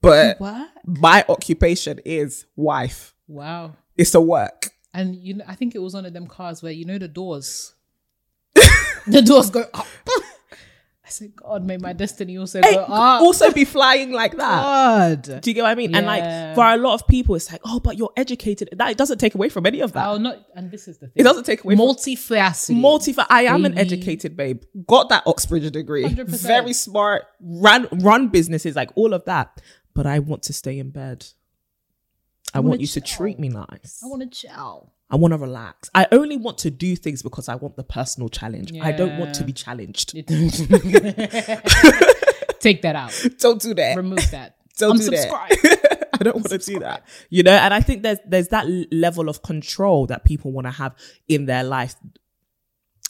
[0.00, 0.70] but What?
[0.84, 3.14] my occupation is wife.
[3.26, 3.74] Wow.
[3.96, 4.70] It's a work.
[4.94, 7.08] And you know, I think it was one of them cars where you know the
[7.08, 7.74] doors,
[9.06, 9.86] the doors go up.
[11.08, 13.22] I said, God, may my destiny also Hey, go up.
[13.22, 15.22] also be flying like that.
[15.22, 15.40] God.
[15.40, 15.94] Do you get what I mean?
[15.94, 18.68] And like for a lot of people, it's like, oh, but you're educated.
[18.72, 20.04] That it doesn't take away from any of that.
[20.04, 21.14] I'll not, and this is the thing.
[21.16, 22.78] It doesn't take away from multifaceted.
[22.78, 23.14] multi.
[23.30, 24.64] I am an educated babe.
[24.86, 26.04] Got that Oxbridge degree.
[26.04, 26.46] 100%.
[26.46, 27.22] Very smart.
[27.40, 29.62] Run run businesses like all of that.
[29.94, 31.26] But I want to stay in bed.
[32.52, 34.00] I, wanna want you to treat me nice.
[34.04, 34.92] I want to chill.
[35.10, 35.90] I want to relax.
[35.94, 38.72] I only want to do things because I want the personal challenge.
[38.80, 40.10] I don't want to be challenged.
[42.60, 43.14] Take that out.
[43.38, 43.96] Don't do that.
[43.96, 44.56] Remove that.
[44.78, 46.08] Don't do that.
[46.20, 47.04] I don't want to do that.
[47.30, 50.72] You know, and I think there's there's that level of control that people want to
[50.72, 50.94] have
[51.28, 51.94] in their life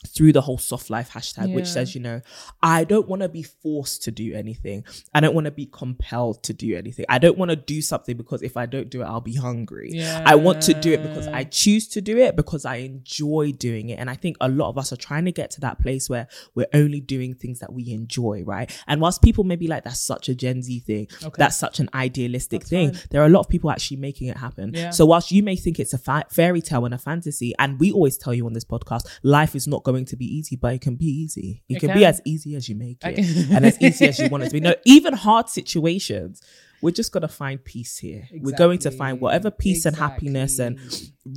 [0.06, 2.20] through the whole soft life hashtag, which says, you know,
[2.62, 4.84] I don't want to be forced to do anything.
[5.12, 7.04] I don't want to be compelled to do anything.
[7.08, 10.00] I don't want to do something because if I don't do it, I'll be hungry.
[10.02, 13.88] I want to do it because I choose to do it because I enjoy doing
[13.90, 13.98] it.
[13.98, 16.28] And I think a lot of us are trying to get to that place where
[16.54, 18.70] we're only doing things that we enjoy, right?
[18.86, 21.88] And whilst people may be like, that's such a Gen Z thing, that's such an
[21.92, 24.72] idealistic thing, there are a lot of people actually making it happen.
[24.74, 24.90] Yeah.
[24.90, 27.90] So whilst you may think it's a fa- fairy tale and a fantasy, and we
[27.90, 30.80] always tell you on this podcast, life is not going to be easy, but it
[30.80, 31.62] can be easy.
[31.68, 34.28] It, It can, be as easy as you make it, and as easy as you
[34.28, 34.60] want it to be.
[34.60, 36.42] No, even hard situations.
[36.80, 38.28] We're just gonna find peace here.
[38.32, 40.78] We're going to find whatever peace and happiness and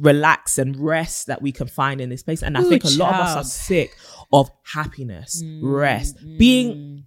[0.02, 2.44] relax and rest that we can find in this place.
[2.44, 3.98] And I think a lot of us are sick
[4.32, 7.06] of happiness, Mm, rest, being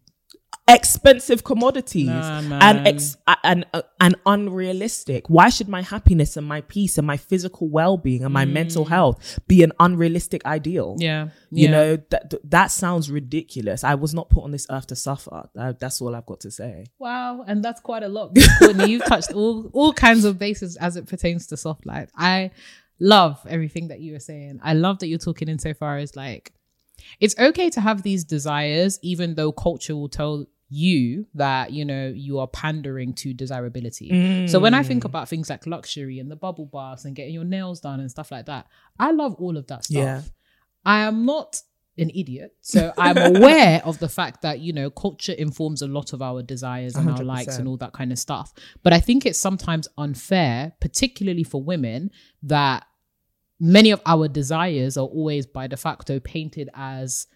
[0.66, 5.28] expensive commodities Nah, and ex- and uh, and unrealistic.
[5.28, 9.38] Why should my happiness and my peace and my physical well-being and my mental health
[9.46, 10.96] be an unrealistic ideal?
[10.96, 11.02] Mm.
[11.02, 11.24] Yeah.
[11.50, 11.70] You Yeah.
[11.70, 13.84] know that th- that sounds ridiculous.
[13.84, 15.48] I was not put on this earth to suffer.
[15.54, 16.86] That- that's all I've got to say.
[16.98, 18.34] Wow, and that's quite a lot.
[18.58, 22.10] Courtney, you've touched all all kinds of bases as it pertains to soft life.
[22.16, 22.50] I
[23.00, 24.60] love everything that you were saying.
[24.62, 26.52] I love that you're talking insofar as like
[27.20, 32.12] it's okay to have these desires, even though culture will tell you that you know
[32.14, 34.46] you are pandering to desirability.
[34.48, 35.06] So when I think mm.
[35.06, 38.30] about things like luxury and the bubble baths and getting your nails done and stuff
[38.30, 38.66] like that,
[38.98, 39.94] I love all of that stuff.
[39.94, 40.22] Yeah.
[40.84, 41.60] I am not
[41.96, 42.54] an idiot.
[42.60, 46.42] So I'm aware of the fact that, you know, culture informs a lot of our
[46.42, 47.24] desires and our 100%.
[47.24, 48.52] likes and all that kind of stuff.
[48.82, 52.10] But I think it's sometimes unfair, particularly for women,
[52.42, 52.84] that
[53.60, 57.26] many of our desires are always by de facto painted as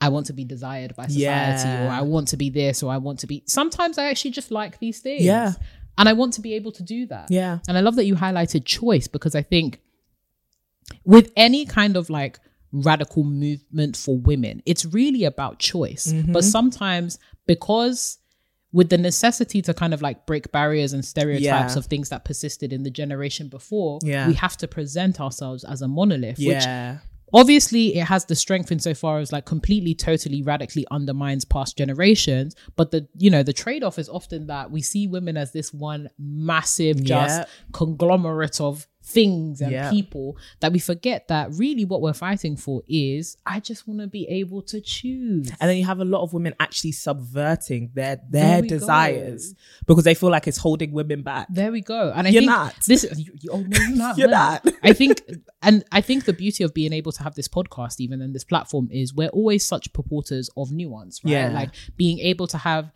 [0.00, 1.86] I want to be desired by society Yeah.
[1.86, 4.50] or I want to be this or I want to be sometimes I actually just
[4.50, 5.24] like these things.
[5.24, 5.52] Yeah.
[5.98, 7.30] And I want to be able to do that.
[7.30, 7.58] Yeah.
[7.68, 9.78] And I love that you highlighted choice because I think
[11.04, 12.38] with any kind of like
[12.72, 16.12] radical movement for women, it's really about choice.
[16.12, 16.32] Mm-hmm.
[16.32, 18.18] But sometimes because
[18.72, 21.78] with the necessity to kind of like break barriers and stereotypes Yeah.
[21.78, 24.26] of things that persisted in the generation before, Yeah.
[24.28, 26.64] we have to present ourselves as a monolith, which
[27.34, 32.90] obviously it has the strength insofar as like completely totally radically undermines past generations but
[32.90, 37.02] the you know the trade-off is often that we see women as this one massive
[37.02, 37.44] just Yeah.
[37.72, 39.90] conglomerate of things and Yeah.
[39.90, 44.06] people that we forget that really what we're fighting for is i just want to
[44.06, 48.20] be able to choose And then you have a lot of women actually subverting their
[48.30, 48.78] their we go.
[48.78, 49.54] desires
[49.86, 51.46] because they feel like it's holding women back.
[51.50, 52.12] There we go.
[52.14, 52.74] And I You're think not.
[52.86, 54.18] this you, you- oh, no, you're not.
[54.22, 54.32] You're no.
[54.34, 54.66] not.
[54.82, 55.22] I think
[55.62, 58.44] and I think the beauty of being able to have this podcast even and this
[58.44, 61.32] platform is we're always such purporters of nuance, right?
[61.32, 61.48] Yeah.
[61.50, 62.90] Like being able to have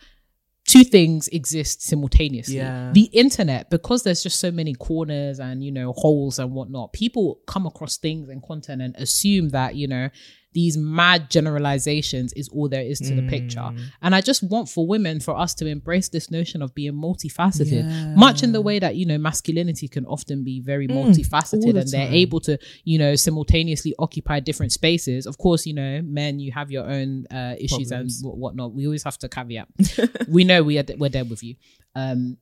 [0.66, 2.56] two things exist simultaneously.
[2.56, 2.90] Yeah.
[2.92, 7.40] The internet, because there's just so many corners and you know holes and whatnot, people
[7.46, 10.10] come across things and content and assume that you know
[10.56, 13.60] these mad generalizations is all there is to the picture.
[13.60, 13.78] Mm.
[14.00, 18.16] And I just want for women for us to embrace this notion of being multifaceted,
[18.16, 21.80] much in the way that you know masculinity can often be very all multifaceted the
[21.80, 22.14] and they're time.
[22.14, 25.26] able to you know simultaneously occupy different spaces.
[25.26, 28.22] Of course, you know men, you have your own uh, issues Problems.
[28.22, 28.72] and wh- whatnot.
[28.72, 29.68] We always have to caveat.
[30.28, 31.56] we know we are we're there with you.
[31.94, 32.38] Um,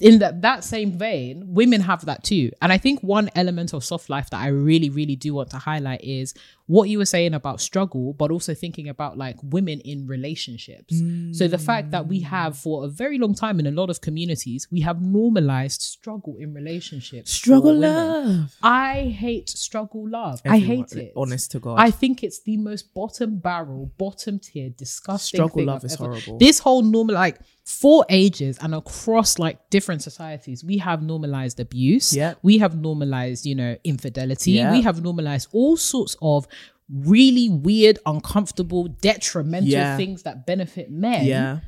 [0.00, 2.50] in that that same vein, women have that too.
[2.62, 5.58] And I think one element of soft life that I really, really do want to
[5.58, 6.34] highlight is
[6.66, 10.94] what you were saying about struggle, but also thinking about like women in relationships.
[11.32, 14.00] So the fact that we have for a very long time in a lot of
[14.00, 17.32] communities, we have normalized struggle in relationships.
[17.32, 18.56] Struggle love.
[18.62, 20.40] I hate struggle love.
[20.46, 21.12] I hate it.
[21.16, 21.76] honest to God.
[21.78, 25.38] I think it's the most bottom barrel, bottom tier, disgusting.
[25.38, 26.38] Struggle thing love I've is ever- horrible.
[26.38, 32.14] This whole normal, like for ages and across like different societies, we have normalized abuse.
[32.14, 32.34] Yeah.
[32.42, 34.52] We have normalized, you know, infidelity.
[34.52, 34.72] Yep.
[34.72, 36.46] We have normalized all sorts of
[36.92, 39.96] really weird, uncomfortable, detrimental Yeah.
[39.96, 41.60] things that benefit men yeah.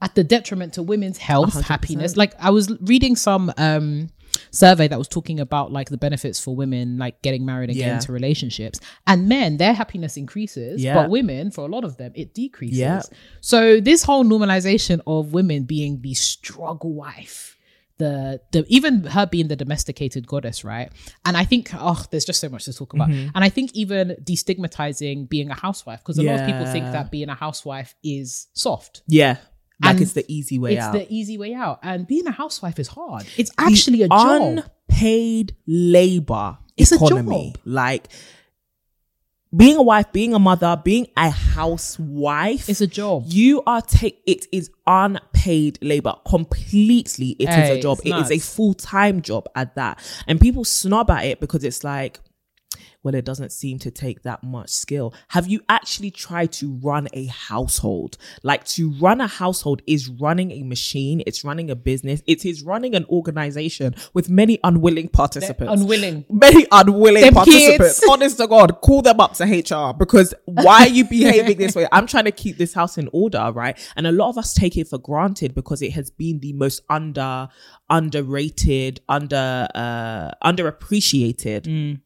[0.00, 1.62] at the detriment to women's health, 100%.
[1.64, 2.16] happiness.
[2.16, 4.08] Like I was reading some um
[4.50, 7.86] survey that was talking about like the benefits for women like getting married and Yeah.
[7.86, 8.78] getting into relationships.
[9.06, 10.94] And men, their happiness increases, Yeah.
[10.94, 12.78] but women, for a lot of them, it decreases.
[12.78, 13.02] Yeah.
[13.40, 17.57] So this whole normalization of women being the struggle wife.
[17.98, 20.90] The, the even her being the domesticated goddess, right?
[21.24, 23.08] And I think oh, there's just so much to talk about.
[23.10, 23.30] Mm-hmm.
[23.34, 27.10] And I think even destigmatizing being a housewife, because a lot of people think that
[27.10, 29.36] being a housewife is soft Yeah.
[29.82, 30.92] Like And it's the easy way it's out.
[30.92, 31.78] the easy way out.
[31.82, 33.26] And being a housewife is hard.
[33.36, 34.64] It's actually a job.
[34.88, 37.52] Unpaid labor It's a economy.
[37.54, 37.62] job.
[37.64, 38.08] Like
[39.56, 42.68] being a wife, being a mother, being a housewife.
[42.68, 43.24] It's a job.
[43.26, 47.30] You are take it is unpaid labor completely.
[47.38, 47.98] It is Hey, a job.
[48.04, 51.82] It is a full time job at that, and people snub at it because it's
[51.84, 52.20] like,
[53.02, 55.14] well, it doesn't seem to take that much skill.
[55.28, 58.18] Have you actually tried to run a household?
[58.42, 61.22] Like to run a household is running a machine.
[61.26, 62.22] It's running a business.
[62.26, 66.24] It is running an organization with many unwilling participants unwilling.
[66.30, 68.00] many unwilling Them participants.
[68.00, 68.08] kids.
[68.10, 71.86] Honest to God, call them up to HR because why are you behaving this way?
[71.92, 73.78] I'm trying to keep this house in order, right?
[73.96, 76.82] And a lot of us take it for granted because it has been the most
[76.90, 77.48] under,
[77.88, 82.00] underrated, under, uh, underappreciated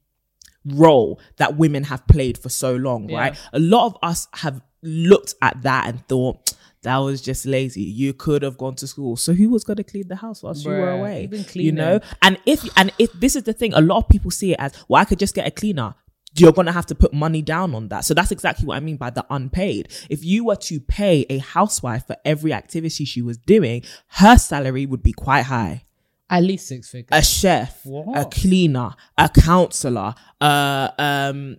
[0.65, 3.19] role that women have played for so long, Yeah.
[3.19, 3.37] right?
[3.53, 6.53] A lot of us have looked at that and thought.
[6.83, 7.83] That was just lazy.
[7.83, 9.17] You could have gone to school.
[9.17, 11.29] So who was going to clean the house whilst you were away?
[11.55, 14.51] You know, and if and if this is the thing, a lot of people see
[14.53, 15.95] it as, well, I could just get a cleaner.
[16.37, 18.05] You're gonna have to put money down on that.
[18.05, 19.91] So that's exactly what I mean by the unpaid.
[20.11, 24.85] If you were to pay a housewife for every activity she was doing, her salary
[24.87, 25.85] would be quite high.
[26.33, 27.11] At least six figures.
[27.13, 31.59] A chef, a cleaner, a counselor, uh um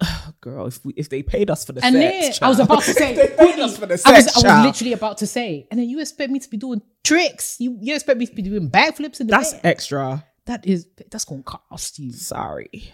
[0.40, 2.82] girl, if we, if they paid us for the and sex, then I was about
[2.82, 5.26] to say, they paid us for the sex, I was, I was literally about to
[5.26, 7.56] say, and then you expect me to be doing tricks.
[7.58, 9.60] You you expect me to be doing backflips in the That's bed.
[9.64, 10.24] extra.
[10.46, 12.12] that is that's gonna cost you.
[12.12, 12.92] Sorry.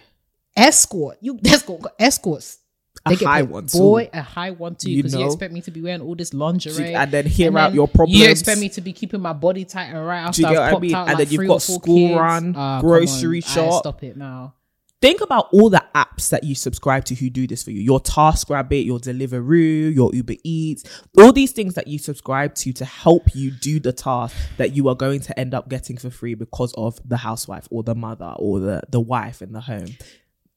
[0.55, 1.17] Escort.
[1.21, 2.57] You that's gonna escorts.
[3.05, 3.77] A high one too.
[3.79, 5.25] boy, a high one too, because you, know?
[5.27, 8.19] expect me to be wearing all this lingerie And then hear out then your problems.
[8.19, 10.73] You expect me to be keeping my body tight and right after you I've what
[10.75, 10.95] I mean?
[10.95, 12.19] out And like then you've got school kids.
[12.19, 13.79] run, Ah, grocery shop.
[13.83, 14.53] stop it now.
[15.01, 17.99] think about all the apps that you subscribe to who do this for you your
[17.99, 20.83] TaskRabbit, your Deliveroo, your Uber Eats,
[21.17, 24.87] all these things that you subscribe to to help you do the task that you
[24.89, 28.33] are going to end up getting for free because of the housewife or the mother
[28.37, 29.85] or the, the wife in the home.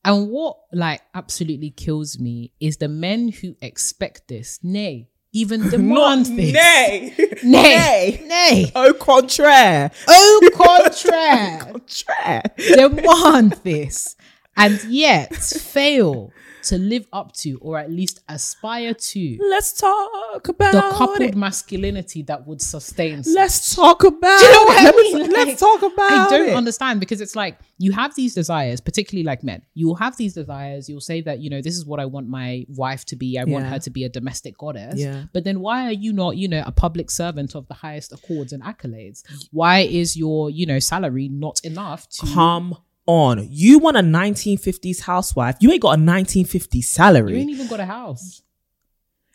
[0.04, 6.26] And what like absolutely kills me is the men who expect this, nay, even demand
[6.26, 6.52] this.
[6.54, 7.14] Nay.
[7.42, 8.22] Nay.
[8.24, 8.72] Nay.
[8.74, 9.90] Au contraire.
[10.08, 11.58] Au contraire.
[11.72, 12.42] Contraire.
[12.56, 14.16] demand this
[14.56, 16.32] and yet fail
[16.64, 21.34] to live up to or at least aspire to Let's talk about the coupled it.
[21.36, 24.78] masculinity that would sustain Let's talk about Do you know what.
[24.78, 25.30] I Let's- mean?
[25.30, 26.54] Let's talk about I don't it.
[26.54, 29.62] understand because it's like you have these desires, particularly like men.
[29.74, 30.88] You will have these desires.
[30.88, 33.38] You'll say that you know this is what I want my wife to be.
[33.38, 34.98] I want her to be a domestic goddess.
[35.00, 35.24] Yeah.
[35.32, 38.52] But then why are you not you know a public servant of the highest accords
[38.52, 39.22] and accolades?
[39.50, 42.26] Why is your you know salary not enough to?
[42.26, 42.76] Come
[43.10, 43.46] on.
[43.50, 45.56] You want a 1950s housewife.
[45.60, 47.32] You ain't got a 1950s salary.
[47.34, 48.42] You ain't even got a house.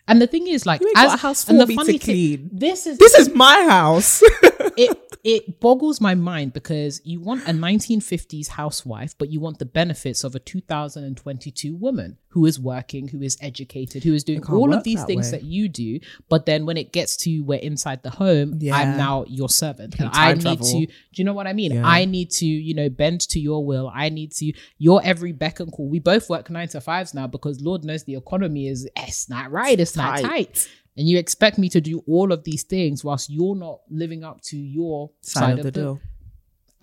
[0.07, 1.75] And the thing is, like, You ain't as got a house and for the me
[1.75, 2.49] to funny thing- clean.
[2.53, 4.21] this is This is my house.
[4.77, 5.01] it.
[5.23, 10.23] It boggles my mind because you want a 1950s housewife, but you want the benefits
[10.23, 14.83] of a 2022 woman who is working, who is educated, who is doing all of
[14.83, 15.31] these that things way.
[15.39, 16.01] that you do.
[16.27, 18.75] But then when it gets to we're inside the home, Yeah.
[18.75, 20.67] I'm now your servant, and I need travel.
[20.67, 20.85] to.
[20.85, 21.71] Do you know what I mean?
[21.71, 21.87] Yeah.
[21.87, 23.89] I need to, you know, bend to your will.
[23.93, 25.87] I need to your every beck and call.
[25.87, 29.49] We both work nine to fives now because Lord knows the economy is it's not
[29.49, 29.79] right.
[29.79, 30.23] It's not Tight.
[30.29, 30.69] tight.
[30.97, 34.41] And you expect me to do all of these things whilst you're not living up
[34.49, 35.99] to your Side of the deal.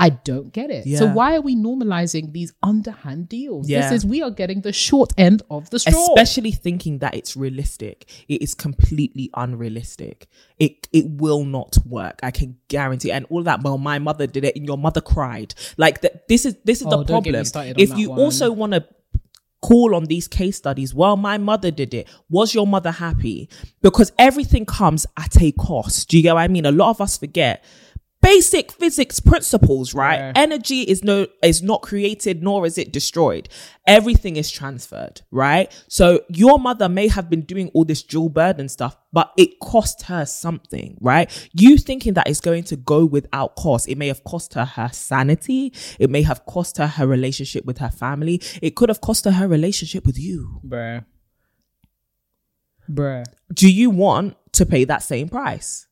[0.02, 0.98] I don't get it.
[0.98, 3.68] So why are we normalizing these underhand deals?
[3.68, 3.82] Yeah.
[3.82, 6.14] This is we are getting the short end of the straw.
[6.14, 8.06] Especially thinking that it's realistic.
[8.28, 10.26] It is completely unrealistic.
[10.58, 12.18] It it will not work.
[12.22, 13.12] I can guarantee.
[13.12, 13.62] And all that.
[13.62, 15.54] Well, my mother did it, and your mother cried.
[15.76, 16.26] Like that.
[16.26, 17.74] This is this is Oh, the don't get me problem.
[17.78, 18.18] If you one.
[18.18, 18.84] also want to
[19.62, 20.92] call on these case studies.
[20.92, 22.08] Well, my mother did it.
[22.28, 23.48] Was your mother happy?
[23.80, 26.08] Because everything comes at a cost.
[26.08, 26.66] Do you get what I mean?
[26.66, 27.64] A lot of us forget
[28.22, 30.16] basic physics principles, right?
[30.16, 30.32] Yeah.
[30.36, 33.48] Energy is no is not created nor is it destroyed.
[33.86, 35.70] Everything is transferred, right?
[35.88, 40.02] So your mother may have been doing all this dual burden stuff, but it cost
[40.02, 41.28] her something, right?
[41.52, 43.88] You thinking that it's going to go without cost.
[43.88, 45.72] It may have cost her her sanity.
[45.98, 48.40] It may have cost her her relationship with her family.
[48.62, 50.60] It could have cost her her relationship with you.
[50.66, 51.04] Bruh.
[52.88, 53.24] Bruh.
[53.52, 55.86] Do you want to pay that same price?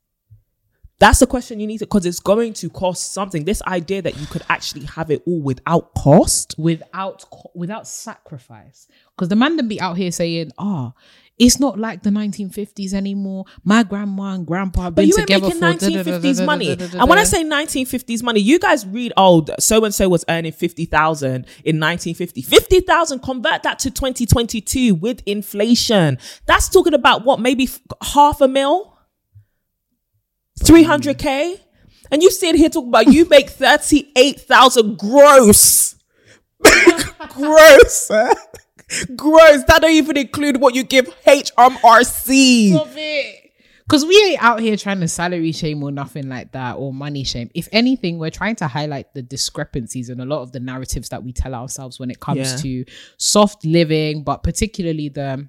[1.01, 3.45] That's the question you need to, because it's going to cost something.
[3.45, 6.55] This idea that you could actually have it all without cost.
[6.59, 7.25] Without
[7.55, 8.87] without sacrifice.
[9.17, 10.93] Because the man then be out here saying, oh,
[11.39, 13.47] it's not like the 1950s anymore.
[13.65, 16.73] My grandma and grandpa have But been you ain't together making for 1950s money.
[16.73, 20.53] And when I say 1950s money, you guys read, oh, so and so was earning
[20.53, 21.27] 50,000
[21.65, 22.43] in 1950.
[22.43, 26.19] 50,000, convert that to 2022 with inflation.
[26.45, 27.71] That's talking about what, maybe
[28.03, 28.99] half a mil?
[30.61, 31.59] 300K?
[32.13, 35.95] And you sit here talking about you make 38,000 gross.
[37.31, 38.09] gross.
[39.17, 39.65] gross.
[39.65, 42.73] That don't even include what you give HMRC.
[43.85, 47.25] Because we ain't out here trying to salary shame or nothing like that or money
[47.25, 47.51] shame.
[47.55, 51.25] If anything, we're trying to highlight the discrepancies in a lot of the narratives that
[51.25, 52.57] we tell ourselves when it comes Yeah.
[52.59, 52.85] to
[53.19, 55.49] soft living, but particularly the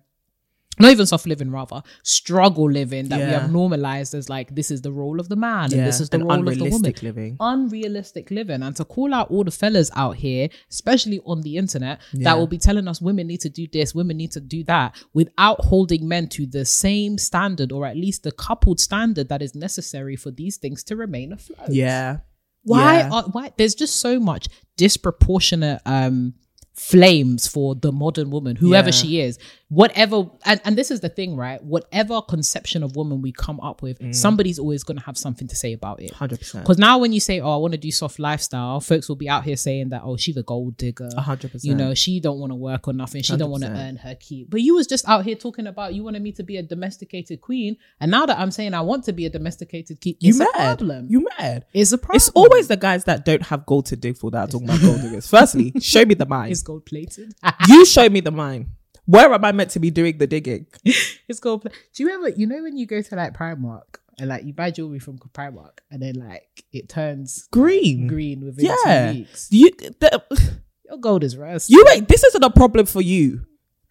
[0.81, 4.81] not even soft living, rather struggle living that we have normalized as like this is
[4.81, 6.73] the role of the man Yeah, and this is the and role of the woman.
[6.73, 7.37] unrealistic living.
[7.39, 12.01] Unrealistic living, and to call out all the fellas out here, especially on the internet,
[12.13, 12.25] Yeah.
[12.25, 14.95] that will be telling us women need to do this, women need to do that,
[15.13, 19.55] without holding men to the same standard or at least the coupled standard that is
[19.55, 21.69] necessary for these things to remain afloat.
[21.71, 22.17] Yeah.
[22.63, 22.99] Why?
[22.99, 23.09] Yeah.
[23.11, 23.51] Are, why?
[23.57, 26.33] There's just so much disproportionate um
[26.73, 28.91] flames for the modern woman, whoever Yeah.
[29.01, 29.37] she is.
[29.73, 31.63] Whatever, and, and this is the thing, right?
[31.63, 34.13] Whatever conception of woman we come up with, Mm.
[34.13, 36.11] somebody's always going to have something to say about it.
[36.11, 36.59] 100%.
[36.61, 39.29] Because now, when you say, "Oh, I want to do soft lifestyle," folks will be
[39.29, 41.63] out here saying that, "Oh, she's a gold digger." 100%.
[41.63, 43.23] You know, she don't want to work or nothing.
[43.23, 44.49] She don't want to earn her keep.
[44.49, 47.39] But you was just out here talking about you wanted me to be a domesticated
[47.39, 50.39] queen, and now that I'm saying I want to be a domesticated keep, You it's
[50.41, 50.79] a mad?
[50.79, 51.07] problem.
[51.09, 51.63] You mad?
[51.73, 52.17] it's a problem.
[52.17, 54.81] It's always the guys that don't have gold to dig for that are talking about
[54.81, 55.27] gold diggers.
[55.29, 56.51] Firstly, show me the mine.
[56.51, 57.33] It's gold plated.
[57.69, 58.71] You show me the mine.
[59.11, 60.67] Where am I meant to be doing the digging?
[61.27, 61.63] it's gold.
[61.63, 64.53] Pla- Do you ever, you know, when you go to like Primark and like you
[64.53, 68.07] buy jewelry from Primark and then like it turns Green.
[68.07, 69.11] green within Yeah.
[69.11, 69.47] two weeks?
[69.51, 70.23] You, the,
[70.89, 71.69] Your gold is rust.
[71.69, 72.07] you wait.
[72.07, 73.45] this isn't a problem for you.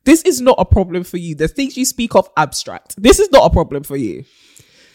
[0.07, 1.35] This is not a problem for you.
[1.35, 2.95] The things you speak of abstract.
[3.01, 4.25] This is not a problem for you.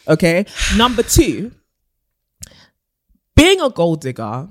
[0.07, 0.45] Okay.
[0.77, 1.51] Number two,
[3.35, 4.49] being a gold digger.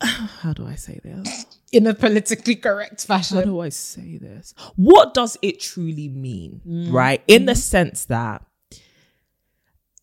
[0.40, 1.46] How do I say this?
[1.72, 3.36] in a politically correct fashion.
[3.36, 4.54] How do I say this?
[4.76, 6.60] What does it truly mean?
[6.66, 6.92] Mm.
[6.92, 7.22] Right?
[7.28, 8.44] In the sense that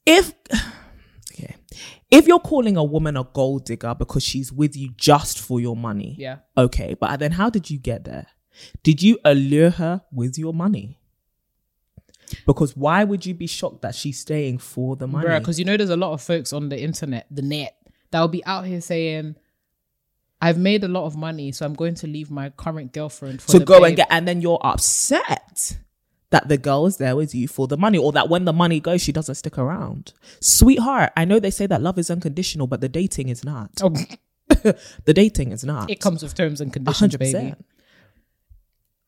[0.05, 0.33] if
[1.33, 1.55] okay,
[2.09, 5.75] if you're calling a woman a gold digger because she's with you just for your
[5.75, 6.37] money, Yeah.
[6.57, 8.27] okay, but then how did you get there?
[8.83, 10.99] Did you allure her with your money?
[12.45, 15.27] Because why would you be shocked that she's staying for the money?
[15.39, 17.75] because you know there's a lot of folks on the internet, the net,
[18.11, 19.35] that will be out here saying,
[20.41, 23.51] "I've made a lot of money, so I'm going to leave my current girlfriend for
[23.51, 25.77] to the go and get, and then you're upset
[26.29, 28.79] that the girl is there with you for the money, or that when the money
[28.79, 30.13] goes, she doesn't stick around.
[30.41, 33.71] Sweetheart, I know they say that love is unconditional, but the dating is not.
[33.81, 33.93] Oh,
[35.05, 35.89] the dating is not.
[35.89, 37.55] it comes with terms and conditions, hundred baby.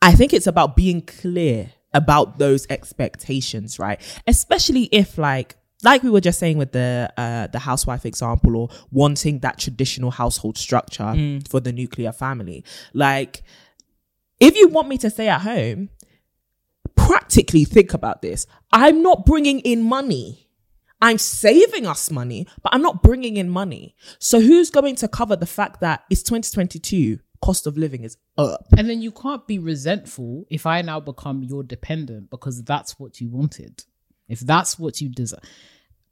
[0.02, 4.00] I think it's about being clear about those expectations, right?
[4.28, 8.70] Especially if like like we were just saying with the uh the housewife example or
[8.92, 11.14] wanting that traditional household structure
[11.50, 12.64] for the nuclear family.
[12.94, 13.44] Like
[14.40, 15.90] if you want me to stay at home,
[16.96, 18.46] practically think about this.
[18.72, 20.48] I'm not bringing in money.
[21.02, 23.96] I'm saving us money, but I'm not bringing in money.
[24.20, 28.66] So who's going to cover the fact that it's 2022, cost of living is up?
[28.78, 33.22] And then you can't be resentful if I now become your dependent because that's what
[33.22, 33.86] you wanted.
[34.30, 35.42] If that's what you deserve.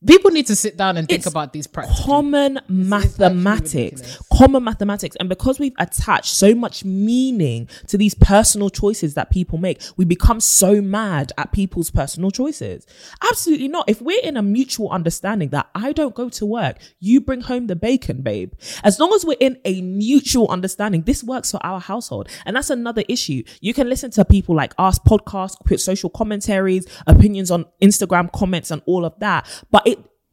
[0.06, 2.06] People need to sit down and think It's about these practices.
[2.06, 9.16] Common mathematics, common mathematics, and because we've attached so much meaning to these personal choices
[9.16, 12.86] that people make, we become so mad at people's personal choices.
[13.28, 13.90] Absolutely not.
[13.90, 17.66] If we're in a mutual understanding that I don't go to work, you bring home
[17.66, 18.54] the bacon, babe.
[18.84, 22.70] As long as we're in a mutual understanding, this works for our household, and that's
[22.70, 23.42] another issue.
[23.62, 28.70] You can listen to people like us, podcasts, put social commentaries, opinions on Instagram comments,
[28.70, 29.87] and all of that, but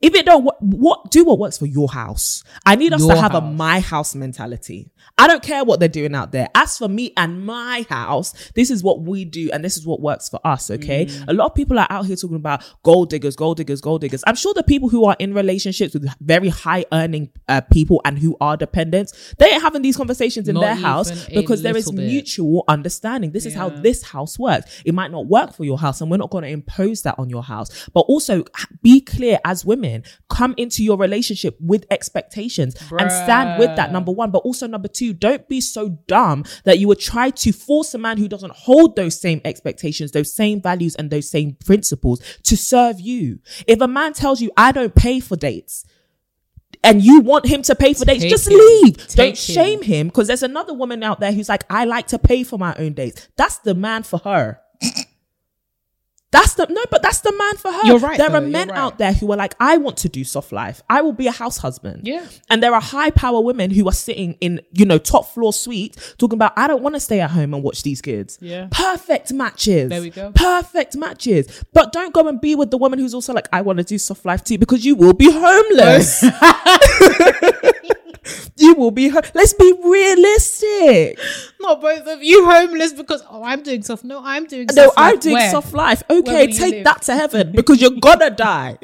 [0.04, 2.44] if it don't, what, what do what works for your house.
[2.66, 4.90] I need us Your to have a my house mentality.
[5.16, 6.48] I don't care what they're doing out there.
[6.54, 10.00] As for me and my house, this is what we do and this is what
[10.00, 10.70] works for us.
[10.70, 11.06] Okay.
[11.06, 11.28] Mm.
[11.28, 14.22] A lot of people are out here talking about gold diggers, gold diggers, gold diggers.
[14.26, 18.18] I'm sure the people who are in relationships with very high earning uh, people and
[18.18, 21.90] who are dependents, they ain't having these conversations in Not their house because there is
[21.90, 22.04] bit.
[22.04, 23.30] mutual understanding.
[23.30, 24.82] This is how this house works.
[24.84, 27.30] It might not work for your house, and we're not going to impose that on
[27.30, 27.88] your house.
[27.94, 28.44] But also
[28.82, 29.93] be clear as women,
[30.28, 33.92] come into your relationship with expectations and stand with that.
[33.92, 37.52] Number one, but also number two, don't be so dumb that you would try to
[37.52, 41.56] force a man who doesn't hold those same expectations, those same values, and those same
[41.64, 43.38] principles to serve you.
[43.66, 45.84] If a man tells you, I don't pay for dates,
[46.82, 49.08] and you want him to pay for dates, Take just leave.
[49.14, 52.44] Don't shame him because there's another woman out there who's like, I like to pay
[52.44, 53.28] for my own dates.
[53.36, 54.60] That's the man for her.
[56.34, 57.80] That's the no, but that's the man for her.
[57.84, 58.76] You're right, There though, are men right.
[58.78, 60.82] out there who are like, I want to do soft life.
[60.90, 62.08] I will be a house husband.
[62.08, 62.26] Yeah.
[62.50, 65.96] And there are high power women who are sitting in, you know, top floor suite
[66.18, 68.36] talking about, I don't want to stay at home and watch these kids.
[68.40, 68.66] Yeah.
[68.72, 69.90] Perfect matches.
[69.90, 70.32] There we go.
[70.34, 71.64] Perfect matches.
[71.72, 73.96] But don't go and be with the woman who's also like, I want to do
[73.96, 76.24] soft life too because you will be homeless.
[78.56, 81.18] you will be, ho- let's be realistic.
[81.60, 84.04] Not both of you homeless because oh I'm doing soft.
[84.04, 84.94] No, I'm doing No, soft.
[84.98, 85.20] I'm life.
[85.20, 85.50] doing Where?
[85.50, 86.02] soft life.
[86.10, 86.84] Okay, take live?
[86.84, 88.78] that to heaven because you're gonna die.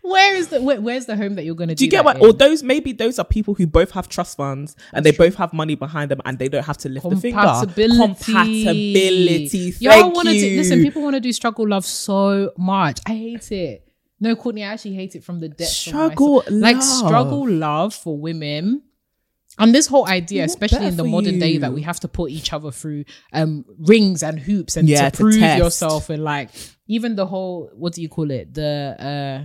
[0.00, 1.78] Where is the where, where's the home that you're gonna do?
[1.80, 2.16] Do you get that what?
[2.16, 2.22] in?
[2.26, 5.52] Or those maybe those are people who both have trust funds and they both have
[5.52, 7.38] money behind them and they don't have to lift the finger.
[7.40, 8.32] compatibility.
[8.32, 9.74] Compatibility.
[9.80, 10.82] Y'all wanna do, listen.
[10.82, 13.00] People want to do struggle love so much.
[13.06, 13.86] I hate it.
[14.22, 15.76] No, Courtney, I actually hate it from the depths.
[15.76, 16.60] Struggle of my soul.
[16.60, 16.84] like love.
[16.84, 18.82] struggle love for women.
[19.58, 22.52] And this whole idea, especially in the modern day, that we have to put each
[22.54, 25.58] other through um rings and hoops and Yeah, to to prove test.
[25.58, 26.48] yourself and like
[26.86, 29.38] even the whole what do you call it the uh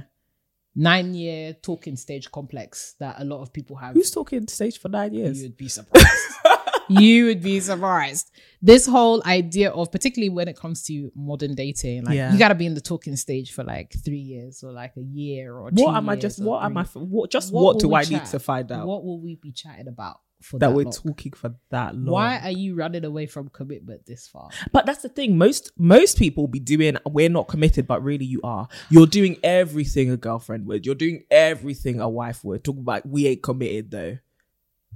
[0.75, 4.89] nine year talking stage complex that a lot of people have Who's talking stage for
[4.89, 5.38] nine years?
[5.41, 6.07] you would be surprised.
[6.89, 8.31] you would be surprised.
[8.61, 12.33] This whole idea of, particularly when it comes to modern dating, like Yeah.
[12.33, 15.01] you got to be in the talking stage for like three years or like a
[15.01, 16.41] year or two What am I years just?
[16.41, 16.77] or What am three.
[16.79, 16.81] I?
[16.81, 17.53] f- What just?
[17.53, 18.25] What will do we I need chat?
[18.27, 20.91] to find out What will we be chatting about for that that, we're long?
[20.91, 22.05] talking for that long?
[22.13, 24.49] Why are you running away from commitment this far?
[24.71, 25.38] But that's the thing.
[25.38, 26.97] Most most people be doing.
[27.05, 28.67] We're not committed, but really you are.
[28.89, 30.85] You're doing everything a girlfriend would.
[30.85, 32.63] You're doing everything a wife would.
[32.63, 34.17] Talk about we ain't committed though.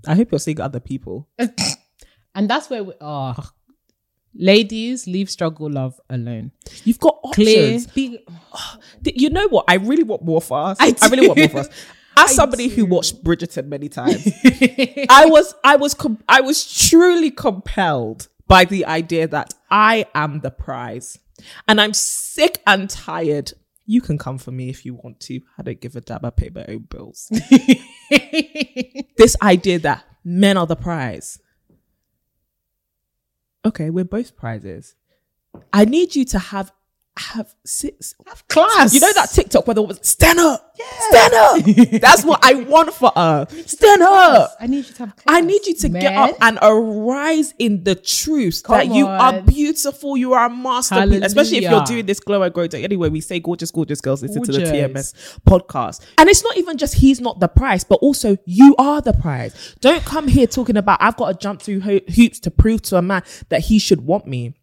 [0.08, 1.28] I hope you're seeing other people.
[2.34, 3.36] And that's where we are.
[4.34, 6.52] Ladies, leave struggle love alone.
[6.86, 7.76] You've got Clear.
[7.76, 7.88] options.
[9.04, 9.66] Th- You know what?
[9.68, 10.78] I really want more for us.
[10.80, 11.52] I I, really want more do.
[11.52, 11.68] for us.
[12.16, 14.26] As I somebody who watched Bridgerton many times,
[15.10, 20.40] I was I was com- I was truly compelled by the idea that I am
[20.40, 21.20] the prize,
[21.68, 23.52] and I'm sick and tired.
[23.86, 25.42] You can come for me if you want to.
[25.58, 26.24] I don't give a damn.
[26.24, 27.30] I pay my own bills.
[29.18, 31.40] this idea that men are the prize.
[33.66, 34.96] Okay, we're both prizes.
[35.74, 36.72] I need you to have
[37.18, 38.94] have six have Class.
[38.94, 40.76] you know that TikTok where the was stand up,
[41.10, 41.66] stand up.
[42.02, 43.48] That's what I want for her.
[43.66, 44.56] Stand up.
[44.60, 45.38] I need you to have class.
[45.38, 49.42] I need you to get up and arise in the truth Come that you are
[49.42, 51.22] beautiful, you are a masterpiece.
[51.24, 52.84] Especially if you're doing this glow and grow day.
[52.84, 56.02] Anyway, we say gorgeous, gorgeous girls listen to the TMS podcast.
[56.18, 59.76] And it's not even just he's not the prize, but also you are the prize.
[59.82, 62.98] Don't come here talking about I've got to jump through ho- hoops to prove to
[62.98, 64.54] a man that he should want me.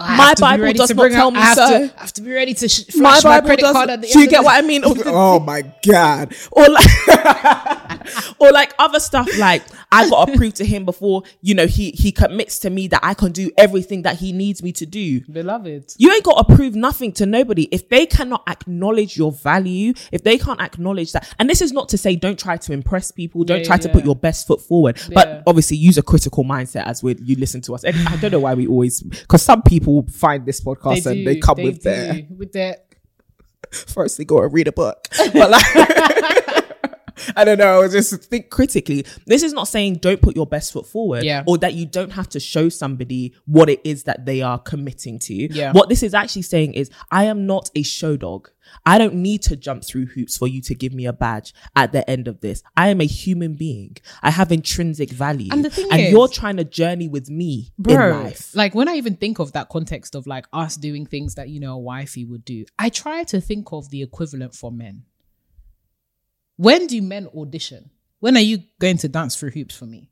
[0.00, 1.68] I My have Bible does not bring tell me I so.
[1.68, 3.72] To, I have to be ready to sh- my flash my, Bible credit does.
[3.72, 4.82] card at the do you end get of what I mean?
[4.86, 6.34] oh my god!
[6.52, 6.86] Or like,
[8.38, 9.28] or like other stuff.
[9.38, 12.88] Like I got to prove to him before you know he he commits to me
[12.88, 15.20] that I can do everything that he needs me to do.
[15.22, 15.94] Beloved.
[15.98, 17.64] You ain't got to prove nothing to nobody.
[17.72, 21.88] If they cannot acknowledge your value, if they can't acknowledge that, and this is not
[21.90, 24.60] to say don't try to impress people, don't Yeah, try to put your best foot
[24.60, 25.14] forward, Yeah.
[25.14, 27.84] but obviously use a critical mindset as we you listen to us.
[27.84, 31.36] And I don't know why we always, because some people find this podcast and they
[31.36, 32.76] come with their with their
[33.70, 35.08] firstly go and read a book.
[35.32, 35.74] But like,
[37.36, 37.86] I don't know.
[37.88, 39.04] Just think critically.
[39.26, 41.44] This is not saying don't put your best foot forward, Yeah.
[41.46, 45.18] or that you don't have to show somebody what it is that they are committing
[45.20, 45.34] to.
[45.34, 45.72] Yeah.
[45.72, 48.50] What this is actually saying is, I am not a show dog.
[48.84, 51.92] I don't need to jump through hoops for you to give me a badge at
[51.92, 52.62] the end of this.
[52.76, 53.96] I am a human being.
[54.22, 57.72] I have intrinsic value, And the thing and is- you're trying to journey with me
[57.78, 58.10] in bro.
[58.24, 58.54] life.
[58.54, 61.60] Like when I even think of that context of like us doing things that you
[61.60, 65.04] know a wifey would do, I try to think of the equivalent for men.
[66.58, 67.90] When do men audition?
[68.18, 70.10] When are you going to dance through hoops for me?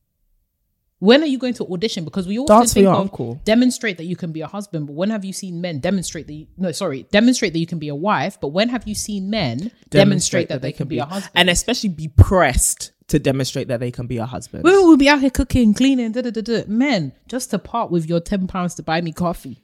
[1.01, 2.05] When are you going to audition?
[2.05, 3.41] Because we often Dance think of uncle.
[3.45, 6.33] demonstrate that you can be a husband, but when have you seen men demonstrate that?
[6.33, 9.29] You, no, sorry, demonstrate that you can be a wife, but when have you seen
[9.29, 11.33] men demonstrate, that, they can be a husband?
[11.35, 14.63] and especially be pressed to demonstrate that they can be a husband.
[14.65, 16.63] Women will be out here cooking, cleaning, da da da da.
[16.69, 19.63] Men, just to part with your ten pounds to buy me coffee,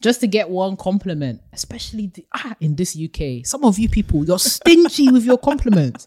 [0.00, 1.40] just to get one compliment.
[1.52, 6.06] Especially the, ah, in this UK, some of you people, you're stingy with your compliments.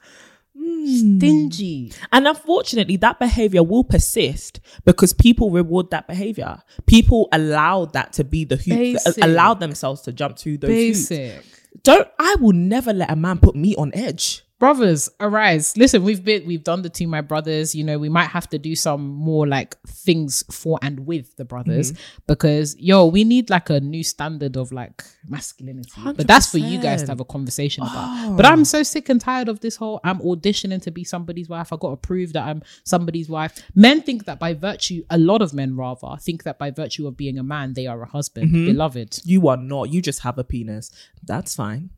[0.55, 1.91] Stingy.
[2.11, 6.61] And unfortunately, that behavior will persist because people reward that behavior.
[6.85, 11.09] People allow that to be the hoop, allow themselves to jump through those hoops.
[11.09, 11.45] Basic.
[11.81, 14.42] Don't I will never let a man put me on edge.
[14.63, 15.75] Brothers arise.
[15.75, 17.75] Listen we've been we've done the to my brothers.
[17.75, 21.43] You know we might have to do some more like things for and with the
[21.43, 22.23] brothers mm-hmm.
[22.27, 25.91] because yo we need like a new standard of like masculinity.
[26.01, 28.37] But that's for you guys to have a conversation about.
[28.37, 31.73] But i'm so sick and tired of this whole i'm auditioning to be somebody's wife.
[31.73, 33.61] I gotta prove that i'm somebody's wife.
[33.75, 37.17] Men think that by virtue a lot of men rather think that by virtue of
[37.17, 38.47] being a man they are a husband.
[38.47, 38.67] Mm-hmm.
[38.67, 39.19] Beloved.
[39.25, 39.91] You are not.
[39.91, 40.89] You just have a penis.
[41.21, 41.89] That's fine.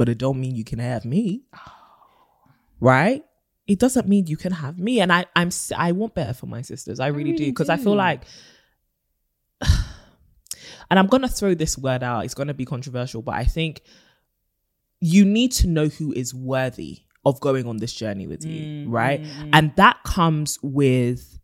[0.00, 1.42] But it don't mean you can have me.
[2.80, 3.22] Right?
[3.66, 5.02] It doesn't mean you can have me.
[5.02, 7.00] And I I'm I want better for my sisters.
[7.00, 8.22] I really, do because I feel like
[9.60, 12.24] and I'm going to throw this word out.
[12.24, 13.82] It's going to be controversial, but I think
[15.00, 18.90] you need to know who is worthy of going on this journey with you, mm,
[18.90, 19.22] right?
[19.22, 19.50] Mm, mm.
[19.52, 21.38] And that comes with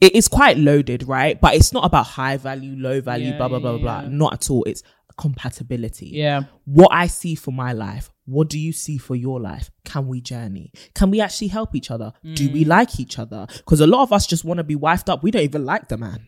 [0.00, 1.40] it is quite loaded, right?
[1.40, 4.00] But it's not about high value, low value, Yeah, blah blah blah yeah, blah.
[4.02, 4.08] yeah.
[4.10, 4.62] Not at all.
[4.62, 4.84] It's
[5.16, 6.10] compatibility.
[6.12, 9.70] yeah What I see for my life, what do you see for your life?
[9.84, 10.72] Can we journey?
[10.94, 12.12] Can we actually help each other?
[12.22, 12.52] Do Mm.
[12.52, 13.46] we like each other?
[13.56, 15.22] Because a lot of us just want to be wifed up.
[15.22, 16.26] We don't even like the man.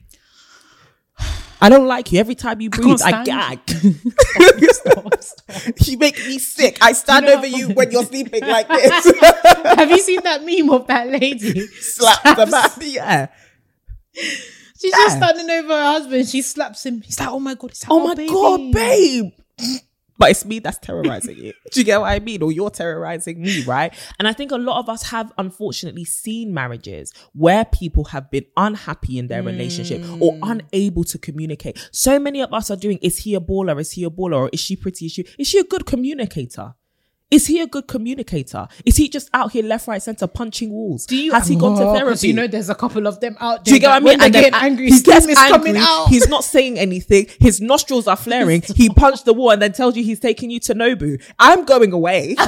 [1.60, 2.20] I don't like you.
[2.20, 3.60] Every time you breathe, I, can't gag.
[4.70, 5.72] Stop, stop.
[5.88, 6.78] you make me sick.
[6.80, 9.12] I stand You know- over you when you're sleeping like this.
[9.64, 12.70] have you seen that meme of that lady Slap the man.
[12.92, 13.26] Yeah.
[14.78, 16.28] She's just standing over her husband.
[16.28, 17.02] She slaps him.
[17.02, 19.32] He's like, "Oh my god!" He's like, Oh my baby." god, babe.
[20.18, 21.52] But it's me that's terrorizing you.
[21.70, 22.42] Do you get what I mean?
[22.42, 23.94] Or you're terrorizing me, right?
[24.18, 28.44] And I think a lot of us have unfortunately seen marriages where people have been
[28.56, 30.40] unhappy in their relationship or mm.
[30.42, 31.88] unable to communicate.
[31.92, 33.80] So many of us are doing, is he a baller?
[33.80, 34.38] Is he a baller?
[34.38, 35.06] Or is she pretty?
[35.06, 36.74] Is she, is she a good communicator?
[37.30, 38.66] Is he a good communicator?
[38.86, 41.04] Is he just out here left, right, center punching walls?
[41.04, 41.32] Do you?
[41.32, 42.28] Has he gone to therapy?
[42.28, 43.72] You know, there's a couple of them out there.
[43.72, 44.18] Do you get what I mean?
[44.32, 45.58] They're then angry, he gets is angry.
[45.58, 46.06] coming out.
[46.08, 47.26] He's not saying anything.
[47.38, 48.62] His nostrils are flaring.
[48.74, 51.22] he punched the wall and then tells you he's taking you to Nobu.
[51.38, 52.34] I'm going away.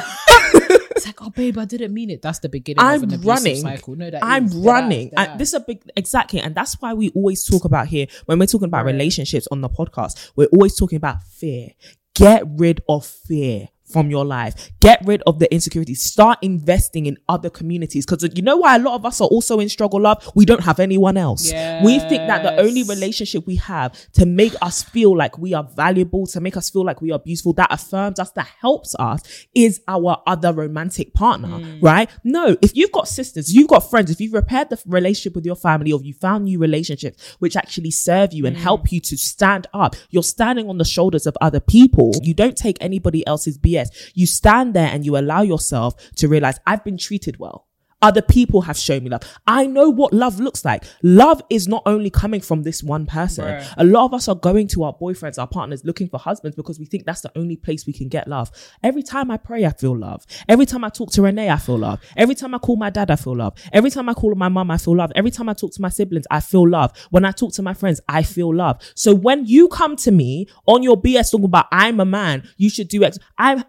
[0.96, 2.20] It's like, oh, babe, I didn't mean it.
[2.20, 3.56] That's the beginning of I'm an running.
[3.56, 3.96] cycle.
[3.96, 4.54] No, that I'm is.
[4.54, 5.10] Running.
[5.16, 5.38] that And is.
[5.38, 8.46] this is a big exactly, and that's why we always talk about here when we're
[8.46, 10.30] talking about relationships on the podcast.
[10.36, 11.70] We're always talking about fear.
[12.14, 14.70] Get rid of fear from your life.
[14.80, 16.02] Get rid of the insecurities.
[16.02, 19.58] Start investing in other communities because you know why a lot of us are also
[19.60, 20.30] in struggle love.
[20.34, 21.50] We don't have anyone else.
[21.84, 25.64] We think that the only relationship we have to make us feel like we are
[25.76, 29.20] valuable, to make us feel like we are beautiful, that affirms us, that helps us,
[29.54, 31.82] is our other romantic partner, Mm.
[31.82, 32.08] right?
[32.24, 35.56] No, if you've got sisters, you've got friends, if you've repaired the relationship with your
[35.56, 38.60] family, or you found new relationships which actually serve you and Mm.
[38.60, 42.12] help you to stand up, you're standing on the shoulders of other people.
[42.22, 43.79] You don't take anybody else's BS.
[44.14, 47.68] You stand there and you allow yourself to realize, I've been treated well.
[48.02, 49.22] Other people have shown me love.
[49.46, 50.84] I know what love looks like.
[51.02, 53.62] Love is not only coming from this one person.
[53.76, 56.78] A lot of us are going to our boyfriends, our partners, looking for husbands because
[56.78, 58.50] we think that's the only place we can get love.
[58.82, 60.24] Every time I pray, I feel love.
[60.48, 62.00] Every time I talk to Renee, I feel love.
[62.16, 63.54] Every time I call my dad, I feel love.
[63.72, 65.12] Every time I call my mum, I feel love.
[65.14, 66.96] Every time I talk to my siblings, I feel love.
[67.10, 68.80] When I talk to my friends, I feel love.
[68.94, 72.70] So when you come to me on your BS talking about I'm a man, you
[72.70, 73.64] should do X, I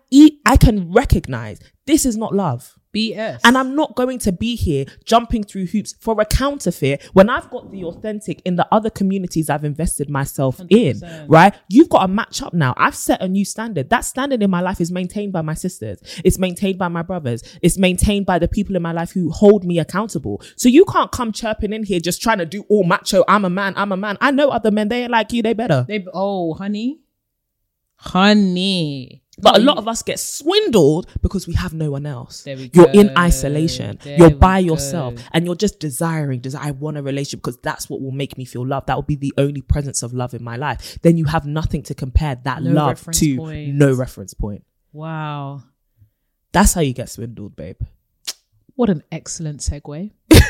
[0.46, 2.78] I can recognize this is not love.
[2.94, 3.40] BS.
[3.44, 7.50] And I'm not going to be here jumping through hoops for a counterfeit when I've
[7.50, 11.54] got the authentic in the other communities I've invested myself in, right?
[11.70, 12.74] You've got to match up now.
[12.78, 13.90] I've set a new standard.
[13.90, 16.00] That standard in my life is maintained by my sisters.
[16.24, 17.44] It's maintained by my brothers.
[17.62, 20.42] It's maintained by the people in my life who hold me accountable.
[20.56, 23.24] So you can't come chirping in here just trying to do all macho.
[23.28, 23.74] I'm a man.
[23.78, 24.18] I'm a man.
[24.22, 24.90] I know other men.
[24.90, 25.42] They ain't like you.
[25.42, 25.86] They better.
[25.88, 27.00] They, oh, honey,
[27.96, 29.24] honey.
[29.42, 32.44] But a lot of us get swindled because we have no one else.
[32.44, 33.98] There we you're in isolation.
[34.04, 35.22] There you're by yourself go.
[35.34, 38.46] and you're just desiring, desire, I want a relationship because that's what will make me
[38.46, 38.88] feel loved.
[38.88, 41.00] That will be the only presence of love in my life.
[41.02, 43.38] Then you have nothing to compare that No love to.
[43.38, 43.76] point.
[43.76, 44.64] No reference point.
[44.94, 45.64] Wow.
[46.52, 47.78] That's how you get swindled, babe.
[48.76, 50.12] What an excellent segue.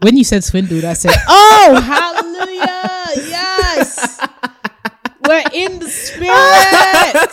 [0.00, 3.28] when you said swindled, I said, "Oh, hallelujah!
[3.28, 4.18] Yes,
[5.30, 7.30] we're in the spirit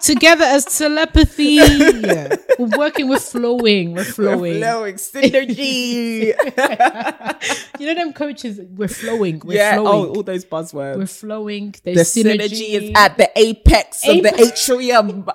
[0.00, 1.58] together as telepathy."
[2.56, 3.08] We're working.
[3.08, 3.94] We're flowing.
[3.94, 4.60] We're flowing.
[4.60, 6.32] flowing synergy.
[7.80, 8.60] You know them coaches.
[8.76, 9.42] We're flowing.
[9.44, 10.10] We're yeah, oh, flowing.
[10.10, 10.96] oh, all those buzzwords.
[10.96, 11.74] we're flowing.
[11.82, 12.74] the There's synergy.
[12.74, 15.26] is at the apex of the atrium.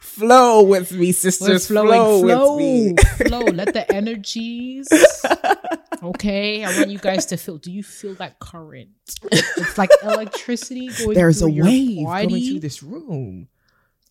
[0.00, 1.66] Flow with me, We're sisters.
[1.66, 1.88] flowing.
[1.90, 2.56] Flow, Flow.
[2.56, 2.94] with me.
[3.28, 3.40] flow.
[3.40, 4.88] Let the energies.
[6.02, 7.58] Okay, I want you guys to feel.
[7.58, 8.90] Do you feel that current?
[9.32, 11.14] It's like electricity going.
[11.14, 12.26] There's a through your wave body.
[12.28, 13.48] going through this room.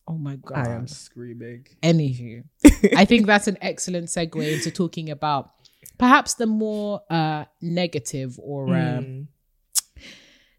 [0.07, 0.67] Oh my god!
[0.67, 1.67] I am screaming.
[1.81, 2.43] Anywho,
[2.95, 5.51] I think that's an excellent segue into talking about
[5.97, 9.27] perhaps the more uh, negative or uh, Mm.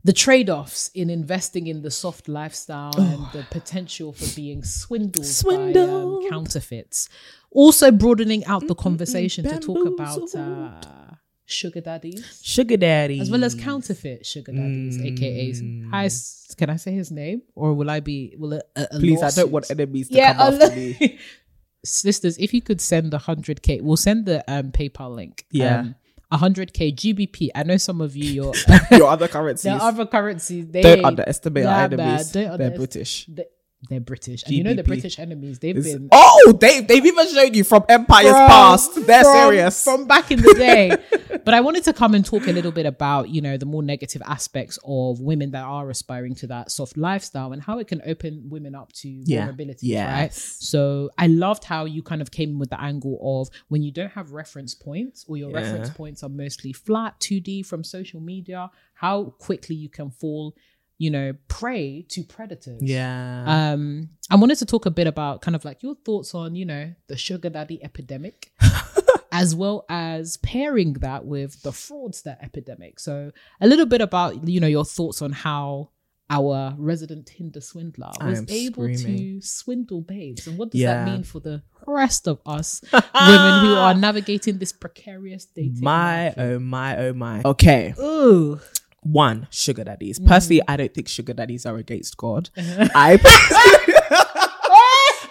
[0.06, 5.26] The trade offs in investing in the soft lifestyle and the potential for being swindled,
[5.44, 7.08] by um, counterfeits.
[7.50, 12.40] Also, broadening out the conversation to talk about uh, sugar daddies.
[12.40, 15.52] Sugar daddies, As well as counterfeit sugar daddies, aka
[15.90, 16.08] hi.
[16.56, 18.36] Can I say his name, or will I be?
[18.38, 21.18] Will a, a, a Please, I don't want enemies to yeah, come after me.
[21.84, 25.46] sisters, if you could send a hundred k, we'll send the um PayPal link.
[25.50, 25.80] Yeah.
[25.80, 25.94] um,
[26.30, 27.50] a hundred k GBP.
[27.54, 28.52] I know some of you, your
[28.90, 29.64] Your other currencies.
[29.64, 30.66] the other currencies.
[30.68, 32.32] They don't underestimate our enemies.
[32.32, 33.26] don't They're underest- British.
[33.26, 33.46] they-
[33.88, 34.86] they're British, and you know the GBP.
[34.86, 35.58] British enemies.
[35.58, 39.06] They've It's- been oh, they they've even shown you from empires from- past.
[39.06, 39.84] They're from- serious.
[39.84, 40.96] from back in the day.
[41.44, 43.82] but I wanted to come and talk a little bit about you know the more
[43.82, 48.00] negative aspects of women that are aspiring to that soft lifestyle and how it can
[48.06, 49.40] open women up to Yeah.
[49.40, 49.94] vulnerability.
[49.94, 50.02] Right.
[50.32, 50.56] Yes.
[50.60, 54.12] So I loved how you kind of came with the angle of when you don't
[54.12, 55.58] have reference points or your Yeah.
[55.58, 60.54] reference points are mostly flat 2D from social media, how quickly you can fall,
[60.98, 62.80] you know, prey to predators.
[62.82, 63.72] yeah.
[63.72, 66.64] Um, I wanted to talk a bit about kind of like your thoughts on, you
[66.64, 68.50] know, the sugar daddy epidemic,
[69.32, 72.98] as well as pairing that with the fraudster epidemic.
[72.98, 75.90] So a little bit about, you know, your thoughts on how
[76.28, 79.40] our resident Tinder swindler was able screaming.
[79.40, 81.04] to swindle babes, and what does Yeah.
[81.04, 85.78] that mean for the rest of us women who are navigating this precarious dating?
[85.84, 86.40] my market?
[86.42, 87.42] oh my oh my.
[87.44, 87.94] Okay.
[88.00, 88.58] Ooh.
[89.06, 90.18] One, sugar daddies.
[90.18, 90.26] Mm.
[90.26, 92.50] Personally, I don't think sugar daddies are against God.
[92.56, 92.88] Uh-huh.
[92.94, 93.18] I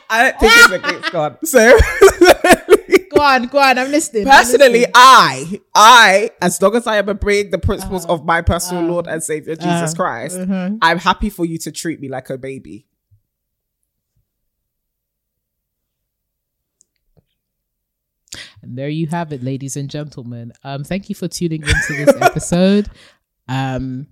[0.10, 1.38] I don't think it's against God.
[1.44, 1.78] So
[3.16, 3.78] Go on, go on.
[3.78, 4.28] I'm listening.
[4.28, 4.92] I'm personally, listening.
[4.94, 8.16] I, I, as long as I am obeying the principles Uh-huh.
[8.16, 10.72] of my personal Lord and Savior Jesus Christ, uh-huh.
[10.82, 12.88] I'm happy for you to treat me like a baby.
[18.62, 20.52] And there you have it, ladies and gentlemen.
[20.64, 22.90] Um, thank you for tuning into this episode.
[23.48, 24.08] Um,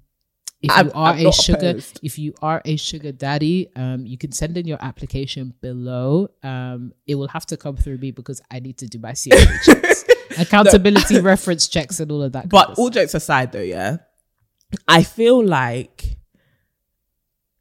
[0.62, 2.00] if I'm- you are I'm a sugar, opposed.
[2.04, 6.30] if you are a sugar daddy, um, you can send in your application below.
[6.42, 9.46] Um, it will have to come through me because I need to do my CFA
[9.66, 10.06] checks,
[10.40, 12.48] accountability reference checks, and all of that.
[12.50, 12.94] But of all stuff.
[13.04, 13.98] jokes aside, though, yeah,
[14.88, 16.16] I feel like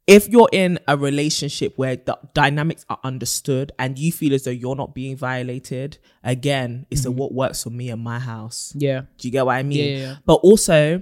[0.05, 4.51] if you're in a relationship where the dynamics are understood and you feel as though
[4.51, 8.73] you're not being violated, again, it's a what works for me and my house.
[8.77, 9.77] yeah, Do you get what I mean?
[9.77, 10.15] Yeah, yeah, yeah.
[10.25, 11.01] But also,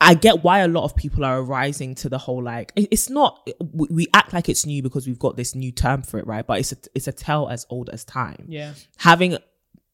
[0.00, 3.48] I get why a lot of people are arising to the whole like it's not
[3.72, 6.46] we act like it's new because we've got this new term for it, right?
[6.46, 8.46] But it's a it's a tale as old as time.
[8.48, 9.38] Yeah, having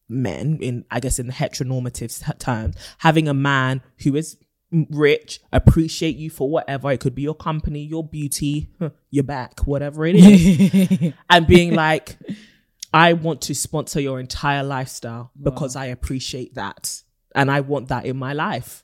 [0.08, 4.36] men in i guess in the heteronormative terms having a man who is
[4.90, 8.70] rich appreciate you for whatever it could be your company your beauty
[9.10, 12.18] your back whatever it is and being like
[12.92, 17.02] i want to sponsor your entire lifestyle because i appreciate that
[17.34, 18.83] and i want that in my life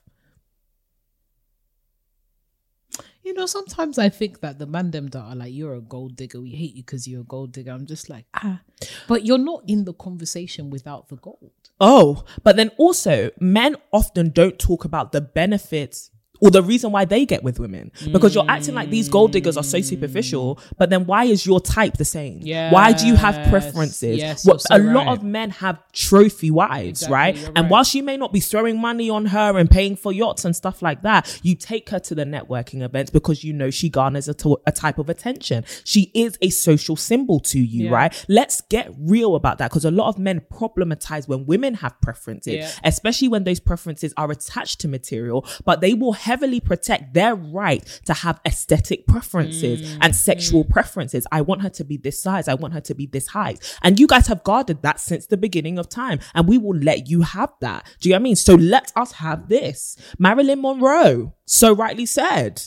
[3.23, 6.15] You know, sometimes I think that the man them that are like, you're a gold
[6.15, 7.71] digger, we hate you because you're a gold digger.
[7.71, 8.61] I'm just like, ah,
[9.07, 11.51] but you're not in the conversation without the gold.
[11.79, 16.09] Oh, but then also men often don't talk about the benefits
[16.41, 19.55] or the reason why they get with women because you're acting like these gold diggers
[19.57, 20.59] are so superficial.
[20.77, 22.41] But then why is your type the same?
[22.71, 24.17] Why do you have preferences?
[24.17, 27.35] Yes, What- you're a so lot of men have trophy wives, Exactly, right?
[27.37, 27.69] you're And right.
[27.71, 30.81] while she may not be throwing money on her and paying for yachts and stuff
[30.81, 34.33] like that, you take her to the networking events because you know she garners a,
[34.35, 35.63] to- a type of attention.
[35.83, 37.91] She is a social symbol to you, Yeah.
[37.91, 38.25] right?
[38.27, 42.53] Let's get real about that because a lot of men problematize when women have preferences,
[42.55, 42.71] Yeah.
[42.83, 47.83] especially when those preferences are attached to material, but they will heavily protect their right
[48.05, 51.27] to have aesthetic preferences Mm, and sexual preferences.
[51.31, 52.47] I want her to be this size.
[52.47, 53.59] I want her to be this height.
[53.81, 56.19] And you guys have guarded that since the beginning of time.
[56.33, 57.85] And we will let you have that.
[57.99, 58.35] Do you know what I mean?
[58.35, 59.97] So let us have this.
[60.17, 62.63] Marilyn Monroe so rightly said,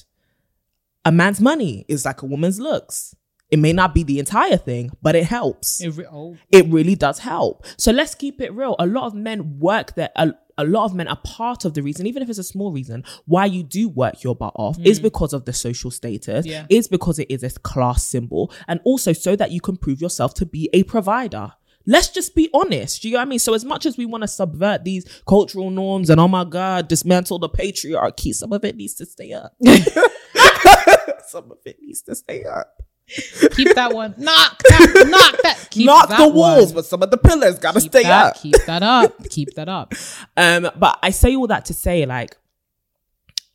[1.04, 3.14] a man's money is like a woman's looks.
[3.50, 7.18] It may not be the entire thing, but it helps Every, oh, it really does
[7.20, 7.64] help.
[7.76, 8.74] So let's keep it real.
[8.78, 11.82] A lot of men work their a, a lot of men are part of the
[11.82, 15.00] reason, even if it's a small reason, why you do work your butt off is
[15.00, 15.04] mm.
[15.04, 16.66] because of the social status, Yeah.
[16.68, 20.34] is because it is a class symbol, and also so that you can prove yourself
[20.34, 21.52] to be a provider.
[21.86, 23.02] Let's just be honest.
[23.02, 23.38] Do you know what I mean?
[23.38, 26.88] So as much as we want to subvert these cultural norms and oh my god,
[26.88, 29.54] dismantle the patriarchy, some of it needs to stay up.
[31.28, 32.82] some of it needs to stay up.
[33.06, 34.14] Keep that one.
[34.18, 35.06] Knock that.
[35.08, 35.68] Knock that.
[35.70, 36.74] Keep Not that the walls, one.
[36.76, 38.36] but some of the pillars gotta Keep stay that, up.
[38.42, 39.24] Keep that up.
[39.30, 39.92] Keep that up.
[40.36, 42.36] Um, but I say all that to say, like,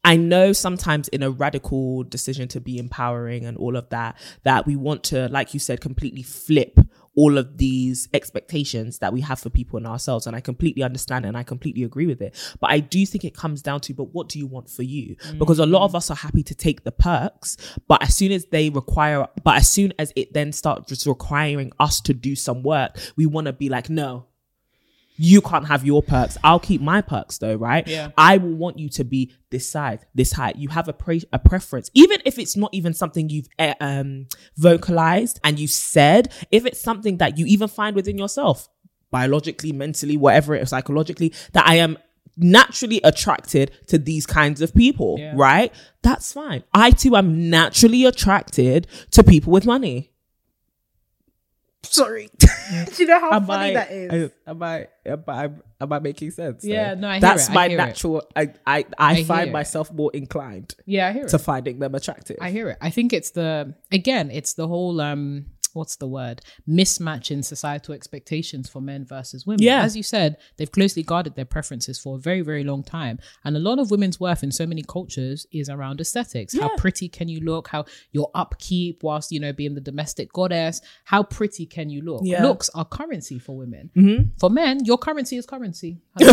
[0.03, 4.65] I know sometimes in a radical decision to be empowering and all of that, that
[4.65, 6.79] we want to, like you said, completely flip
[7.19, 10.25] all of these expectations that we have for people and ourselves.
[10.25, 12.33] And I completely understand and I completely agree with it.
[12.61, 15.17] But I do think it comes down to, but what do you want for you?
[15.37, 15.95] Because a lot of mm.
[15.95, 17.57] us are happy to take the perks,
[17.89, 21.99] but as soon as they require, but as soon as it then starts requiring us
[21.99, 24.28] to do some work, we want to be like, no,
[25.21, 26.37] you can't have your perks.
[26.45, 27.85] I'll keep my perks though, right?
[27.85, 28.11] Yeah.
[28.17, 30.55] I will want you to be this size, this height.
[30.55, 34.27] You have a pre- a preference, even if it's not even something you've uh, um
[34.55, 36.31] vocalized and you said.
[36.51, 38.69] If it's something that you even find within yourself,
[39.11, 41.97] biologically, mentally, whatever it is, psychologically, that I am
[42.37, 45.33] naturally attracted to these kinds of people, Yeah.
[45.35, 45.73] right?
[46.01, 46.63] That's fine.
[46.73, 50.11] I too am naturally attracted to people with money.
[51.83, 52.29] Sorry.
[52.69, 54.31] Do you know how Am funny I- that is?
[54.45, 55.49] am I am I
[55.81, 56.63] am I making sense?
[56.63, 57.77] Yeah, no, I hear That's it, I my it.
[57.77, 58.23] natural.
[58.35, 61.29] I I, I, I find myself more inclined Yeah, I hear it.
[61.29, 62.37] to finding them attractive.
[62.41, 62.77] I hear it.
[62.81, 66.41] I think it's the again, it's the whole um what's the word?
[66.67, 69.63] Mismatch in societal expectations for men versus women.
[69.63, 69.83] Yeah.
[69.83, 73.19] As you said, they've closely guarded their preferences for a very, very long time.
[73.43, 76.57] And a lot of women's worth in so many cultures is around aesthetics.
[76.57, 77.67] How pretty can you look?
[77.67, 82.21] How your upkeep whilst, you know, being the domestic goddess, how pretty can you look?
[82.23, 82.43] Yeah.
[82.43, 83.89] Looks are currency for women.
[83.95, 84.29] Mm-hmm.
[84.39, 86.01] For men, your currency is currency.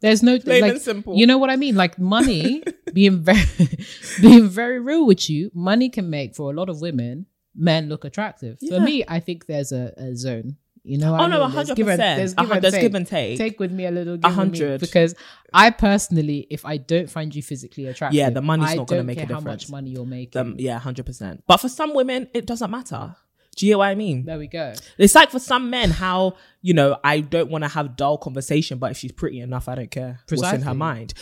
[0.00, 1.16] There's no Plain like, and simple.
[1.16, 1.76] You know what I mean?
[1.76, 2.62] Like money,
[2.92, 3.44] being very,
[4.20, 8.04] being very real with you, money can make for a lot of women men look
[8.04, 8.58] attractive.
[8.68, 10.56] For me, I think there's a, a zone.
[10.86, 11.76] You know, Oh, I no, 100%.
[11.76, 12.82] give and- There's give and there's take.
[12.82, 13.38] give and take.
[13.38, 14.14] Take with me a little.
[14.16, 14.80] Me, 100.
[14.80, 15.14] because
[15.52, 18.98] I personally, if I don't find you physically attractive, Yeah, the money's I not gonna
[18.98, 19.44] don't make a difference.
[19.44, 20.32] How much money you're making?
[20.32, 21.42] them, yeah, hundred percent.
[21.46, 23.16] But for some women, it doesn't matter.
[23.56, 24.24] Do you get what I mean?
[24.26, 24.74] there we go.
[24.98, 28.76] It's like for some men, how you know I don't want to have dull conversation,
[28.78, 31.14] but if she's pretty enough, I don't care what's in her mind.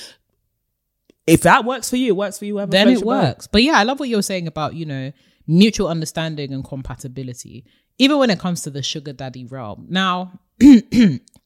[1.26, 2.64] If that works for you, it works for you.
[2.66, 3.46] then it works.
[3.46, 5.12] But yeah, I love what you're saying about, you know,
[5.46, 7.64] mutual understanding and compatibility,
[7.98, 9.86] even when it comes to the sugar daddy realm.
[9.88, 10.40] Now,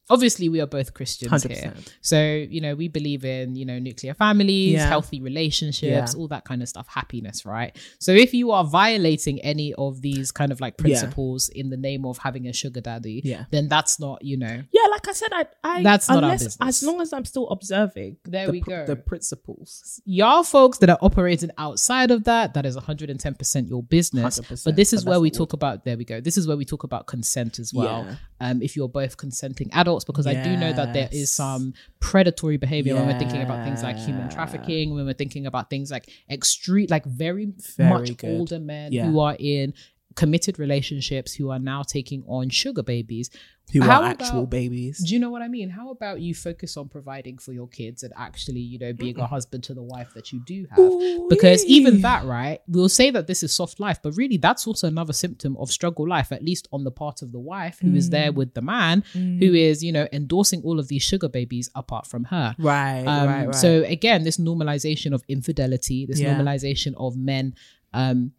[0.09, 1.71] obviously, we are both Christians here.
[1.73, 1.93] 100%.
[2.01, 4.87] So, you know, we believe in, you know, nuclear families, Yeah.
[4.87, 6.19] healthy relationships, Yeah.
[6.19, 7.75] all that kind of stuff, happiness, right?
[7.99, 12.05] So, if you are violating any of these kind of like principles in the name
[12.05, 13.45] of having a sugar daddy, Yeah.
[13.51, 16.43] then that's not, you know, Yeah, like I said, I, I That's not our unless,
[16.43, 16.57] business.
[16.67, 18.85] As long as I'm still observing, There the, we go.
[18.85, 20.01] the principles.
[20.05, 24.39] y'all folks that are operating outside of that, that is 110% your business.
[24.39, 26.19] 100%, But this is but where we talk about, there we go.
[26.21, 28.05] This is where we talk about consent as well.
[28.05, 28.15] Yeah.
[28.39, 32.57] Um, if you're both consenting adults, because I do know that there is some predatory
[32.57, 36.09] behavior when we're thinking about things like human trafficking, when we're thinking about things like
[36.29, 38.29] extreme, like very, Very much good.
[38.39, 39.05] older men Yeah.
[39.09, 39.73] who are in
[40.21, 43.29] committed relationships who are now taking on sugar babies.
[43.73, 44.97] Who How are actual about- babies?
[45.05, 45.69] Do you know what I mean?
[45.69, 49.27] How about you focus on providing for your kids and actually, you know, being a
[49.27, 51.29] husband to the wife that you do have?
[51.29, 52.59] because even that, right?
[52.67, 56.07] We'll say that this is soft life, but really that's also another symptom of struggle
[56.07, 58.11] life, at least on the part of the wife who is Mm.
[58.11, 62.07] there with the man who is, you know, endorsing all of these sugar babies apart
[62.07, 62.55] from her.
[62.57, 63.55] Right, Um, right, right.
[63.55, 66.39] So again, this normalization of infidelity, this Yeah.
[66.39, 67.53] normalization of men,
[67.93, 68.31] um,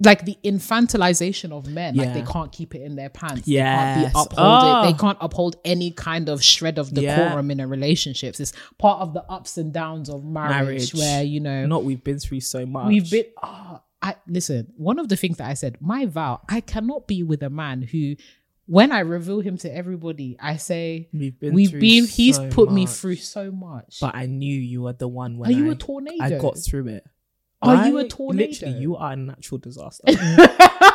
[0.00, 3.48] like the infantilization of men, like they can't keep it in their pants.
[3.48, 3.96] Yes.
[3.96, 4.80] They can't be uphold Oh.
[4.82, 4.86] it.
[4.86, 4.98] They oh.
[4.98, 7.16] can't uphold any kind of shred of Yeah.
[7.16, 8.38] decorum in a relationship.
[8.38, 10.94] It's part of the ups and downs of marriage, Marriage.
[10.94, 12.88] where you know not we've been through so much.
[12.88, 13.24] we've been.
[13.42, 14.72] Oh, I listen.
[14.76, 17.82] One of the things that I said, my vow, I cannot be with a man
[17.82, 18.16] who.
[18.70, 22.04] When I reveal him to everybody, I say We've been we've through been.
[22.06, 23.96] He's so put me through so much.
[23.98, 26.22] But I knew you were the one when Are you I, a tornado?
[26.22, 27.06] I got through it.
[27.62, 28.50] Are you a tornado?
[28.50, 30.02] Literally, you are a natural disaster.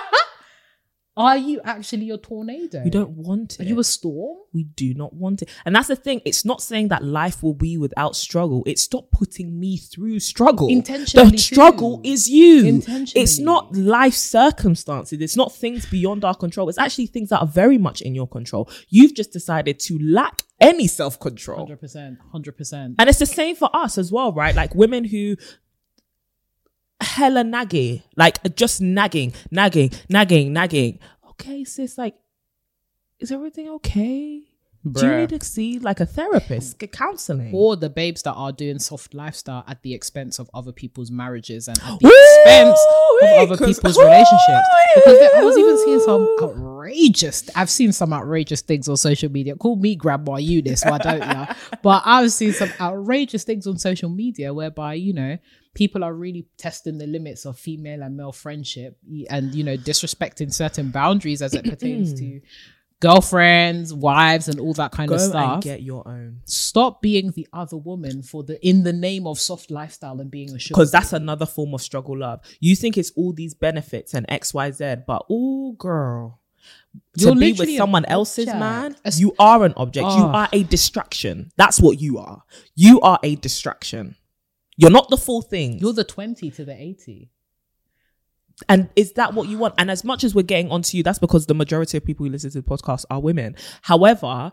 [1.15, 2.81] Are you actually a tornado?
[2.83, 3.61] we don't want it.
[3.61, 4.37] Are you a storm?
[4.53, 5.49] we do not want it.
[5.65, 6.21] And that's the thing.
[6.25, 8.63] It's not saying that life will be without struggle.
[8.65, 10.69] It's stop putting me through struggle.
[10.69, 12.09] Intentionally The struggle too.
[12.11, 12.65] is you.
[12.65, 13.23] Intentionally.
[13.23, 15.19] It's not life circumstances.
[15.21, 16.69] It's not things beyond our control.
[16.69, 18.69] It's actually things that are very much in your control.
[18.89, 21.59] You've just decided to lack any self control.
[21.59, 22.19] Hundred percent.
[22.31, 22.95] Hundred percent.
[22.99, 24.55] And it's the same for us as well, right?
[24.55, 25.35] Like women who
[27.03, 30.99] hella nagging, like just nagging, nagging, nagging, nagging.
[31.31, 32.15] Okay, sis, like,
[33.19, 34.43] is everything okay?
[34.91, 37.51] Do you need to see like a therapist, get counseling?
[37.53, 41.69] or the babes that are doing soft lifestyle at the expense of other people's marriages
[41.69, 42.07] and at the
[42.43, 42.79] expense
[43.21, 44.67] of other people's relationships.
[44.95, 47.49] Because I was even seeing some outrageous.
[47.55, 49.55] I've seen some outrageous things on social media.
[49.55, 51.55] Call me grandma Eunice, why don't you?
[51.81, 55.37] But I've seen some outrageous things on social media whereby you know
[55.73, 58.97] people are really testing the limits of female and male friendship
[59.29, 62.41] and you know disrespecting certain boundaries as it pertains to
[62.99, 66.39] girlfriends, wives, and all that kind Go of stuff and get your own.
[66.45, 70.51] stop being the other woman for the in the name of soft lifestyle and being
[70.55, 70.73] a sugar.
[70.73, 72.39] Because that's another form of struggle love.
[72.59, 76.39] You think it's all these benefits and X, Y, Z, but oh, girl,
[77.17, 80.05] You're to be with someone else's man, you are an object.
[80.07, 80.31] You Oh.
[80.31, 81.51] are a distraction.
[81.57, 82.43] That's what you are.
[82.75, 84.15] You are a distraction.
[84.83, 85.79] You're not the full thing.
[85.79, 87.31] you're the twenty to the eighty.
[88.69, 89.73] And is that what you want?
[89.77, 92.31] And as much as we're getting onto you, that's because the majority of people who
[92.31, 93.55] listen to the podcast are women.
[93.81, 94.51] However,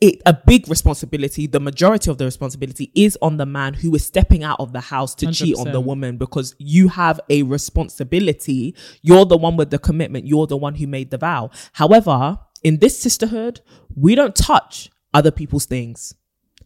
[0.00, 4.04] it a big responsibility, the majority of the responsibility is on the man who is
[4.04, 8.76] stepping out of the house to cheat on the woman because you have a responsibility.
[9.02, 11.50] You're the one with the commitment, you're the one who made the vow.
[11.72, 13.60] However, in this sisterhood,
[13.96, 16.14] we don't touch other people's things.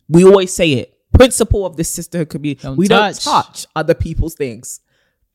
[0.09, 0.92] We always say it.
[1.13, 2.63] Principle of this sisterhood community.
[2.63, 3.25] Don't we touch.
[3.25, 4.81] don't touch other people's things.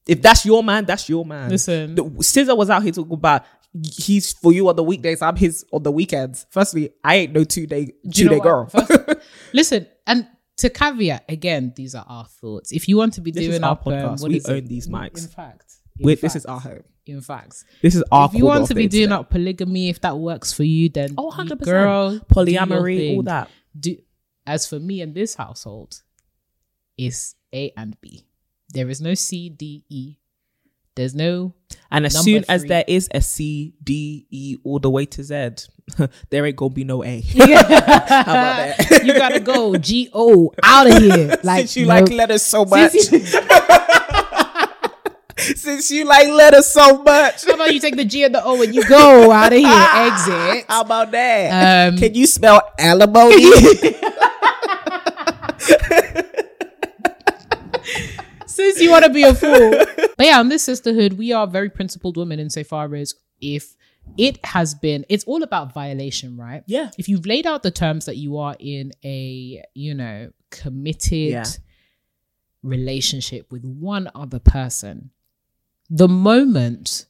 [0.08, 1.50] If that's your man, that's your man.
[1.50, 1.96] Listen.
[1.96, 3.44] The- SZA was out here talking about
[3.96, 6.46] he's for you on the weekdays, I'm his on the weekends.
[6.50, 8.44] Firstly, I ain't no two day you two know day what?
[8.44, 8.66] girl.
[8.68, 12.72] First- listen, and to caveat again, these are our thoughts.
[12.72, 14.22] If you want to be This doing our um, podcast.
[14.22, 14.52] what We is it?
[14.54, 15.24] own these mics.
[15.24, 16.84] In fact, in Wait, this is our home.
[17.06, 20.18] In fact, This is our if you want to be doing up polygamy, if that
[20.18, 21.60] works for you, then Oh, 100%.
[21.64, 23.50] girl, do polyamory, all that.
[23.80, 23.96] do
[24.48, 26.02] as for me and this household
[26.98, 28.26] is A and B.
[28.74, 30.16] There is no C, D, E.
[30.96, 31.54] There's no
[31.92, 35.50] And as soon as there is a C, D, E, all the way to Z,
[36.32, 37.22] there ain't gonna be no A.
[37.38, 39.02] How about that?
[39.06, 41.38] you gotta go G O out of here.
[41.44, 42.92] Like Since you no- like letters so much.
[42.94, 43.42] Since you-
[45.56, 47.46] Since you like letters so much.
[47.46, 49.68] How about you take the G and the O and you go out of here?
[49.70, 50.66] Exit.
[50.68, 51.92] How about that?
[51.94, 53.46] Um, Can you spell alimony?
[58.46, 59.72] Since you want to be a fool.
[60.18, 63.76] But yeah, on this sisterhood, we are very principled women insofar as if
[64.18, 66.64] it has been, it's all about violation, right?
[66.66, 66.90] Yeah.
[66.98, 71.46] If you've laid out the terms that you are in a, you know, committed Yeah.
[72.64, 75.12] relationship with one other person,
[75.90, 77.06] the moment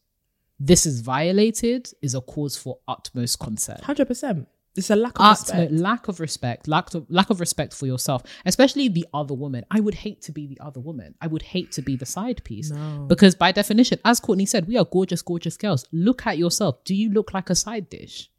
[0.59, 3.79] this is violated is a cause for utmost concern.
[3.83, 4.47] Hundred percent.
[4.77, 5.71] It's a lack of respect.
[5.71, 9.65] lack of respect, lack of lack of respect for yourself, especially the other woman.
[9.71, 11.15] I would hate to be the other woman.
[11.19, 12.71] I would hate to be the side piece
[13.07, 15.87] because, by definition, as Courtney said, we are gorgeous, gorgeous girls.
[15.91, 16.83] Look at yourself.
[16.83, 18.29] Do you look like a side dish?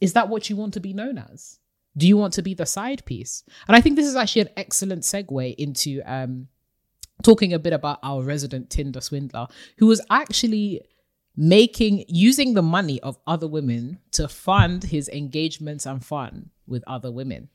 [0.00, 1.60] Is that what you want to be known as?
[1.96, 3.44] Do you want to be the side piece?
[3.68, 6.48] And I think this is actually an excellent segue into um,
[7.22, 9.46] talking a bit about our resident Tinder swindler,
[9.78, 10.82] who was actually
[11.36, 17.10] making using the money of other women to fund his engagements and fun with other
[17.10, 17.48] women.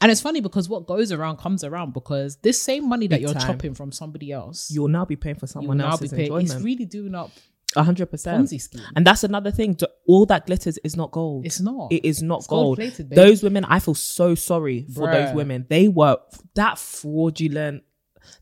[0.00, 3.22] And it's funny because what goes around comes around because this same money that Big
[3.22, 3.46] you're time.
[3.46, 6.40] chopping from somebody else, You'll now be paying for someone else's paying.
[6.40, 7.30] It's really doing up.
[7.76, 8.48] A hundred percent.
[8.48, 8.82] Ponzi scheme.
[8.96, 9.78] And that's another thing.
[10.08, 11.46] All that glitters is not gold.
[11.46, 11.92] It's not.
[11.92, 12.78] It is not It's gold.
[13.10, 15.66] those women, I feel so sorry for those women.
[15.68, 16.18] They were
[16.54, 17.84] that fraudulent.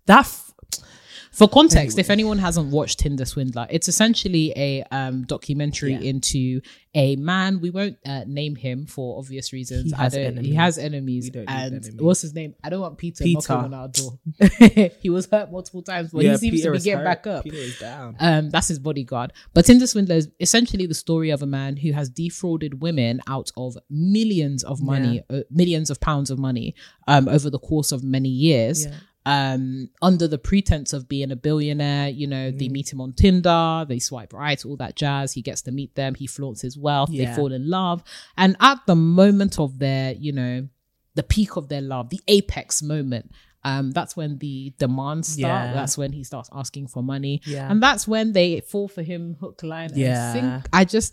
[0.07, 0.27] That
[1.39, 6.01] For context, if anyone hasn't watched Tinder Swindler, it's essentially a um, documentary Yeah.
[6.11, 6.61] into
[6.97, 7.61] a man.
[7.61, 9.93] We won't uh, name him for obvious reasons.
[9.93, 10.47] He I has don't- enemies.
[10.49, 11.25] He has enemies.
[11.27, 11.95] We don't and enemies.
[12.01, 12.57] what's his name?
[12.65, 13.53] I don't want Peter, Peter.
[13.53, 14.19] knocking on our door.
[15.01, 17.05] he was hurt multiple times, but yeah, he seems Peter to be getting hurt.
[17.23, 17.45] back up.
[17.45, 18.17] Peter is down.
[18.19, 19.33] Um, that's his bodyguard.
[19.55, 23.53] But Tinder Swindler is essentially the story of a man who has defrauded women out
[23.57, 26.75] of millions of money, uh, millions of pounds of money,
[27.07, 28.89] um, over the course of many years.
[29.29, 29.53] Yeah.
[29.53, 32.59] Um, under the pretense of being a billionaire, you know, Mm.
[32.59, 35.33] they meet him on Tinder, they swipe right, all that jazz.
[35.33, 38.03] He gets to meet them, he flaunts his wealth, they fall in love.
[38.37, 40.69] And at the moment of their, you know,
[41.15, 43.33] the peak of their love, the apex moment,
[43.65, 45.67] um, that's when the demands start.
[45.69, 45.73] Yeah.
[45.75, 47.43] That's when he starts asking for money.
[47.45, 47.71] Yeah.
[47.71, 50.33] And that's when they fall for him hook, line, Yeah.
[50.33, 50.69] and sink.
[50.73, 51.13] I just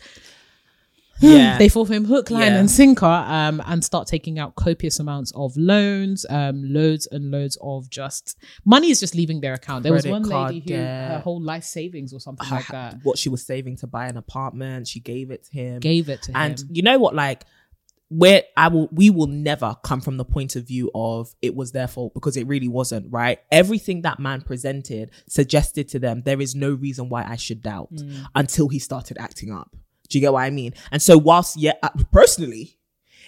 [1.22, 1.58] Yeah.
[1.58, 2.60] they fall for him hook, line, Yeah.
[2.60, 7.58] and sinker, um, and start taking out copious amounts of loans, um, loads and loads
[7.62, 8.36] of just
[8.66, 9.84] money is just leaving their account.
[9.84, 13.18] There was one lady who her whole life savings or something Her- like that what
[13.18, 15.80] she was saving to buy an apartment, she gave it to him.
[15.80, 16.68] gave it to and him.
[16.68, 17.46] And you know what like
[18.10, 21.72] where i will we will never come from the point of view of it was
[21.72, 26.40] their fault because it really wasn't right everything that man presented suggested to them there
[26.40, 28.26] is no reason why i should doubt Mm.
[28.36, 29.76] until he started acting up
[30.10, 30.74] Do you get what I mean?
[30.92, 32.78] And so, whilst yeah, uh, personally,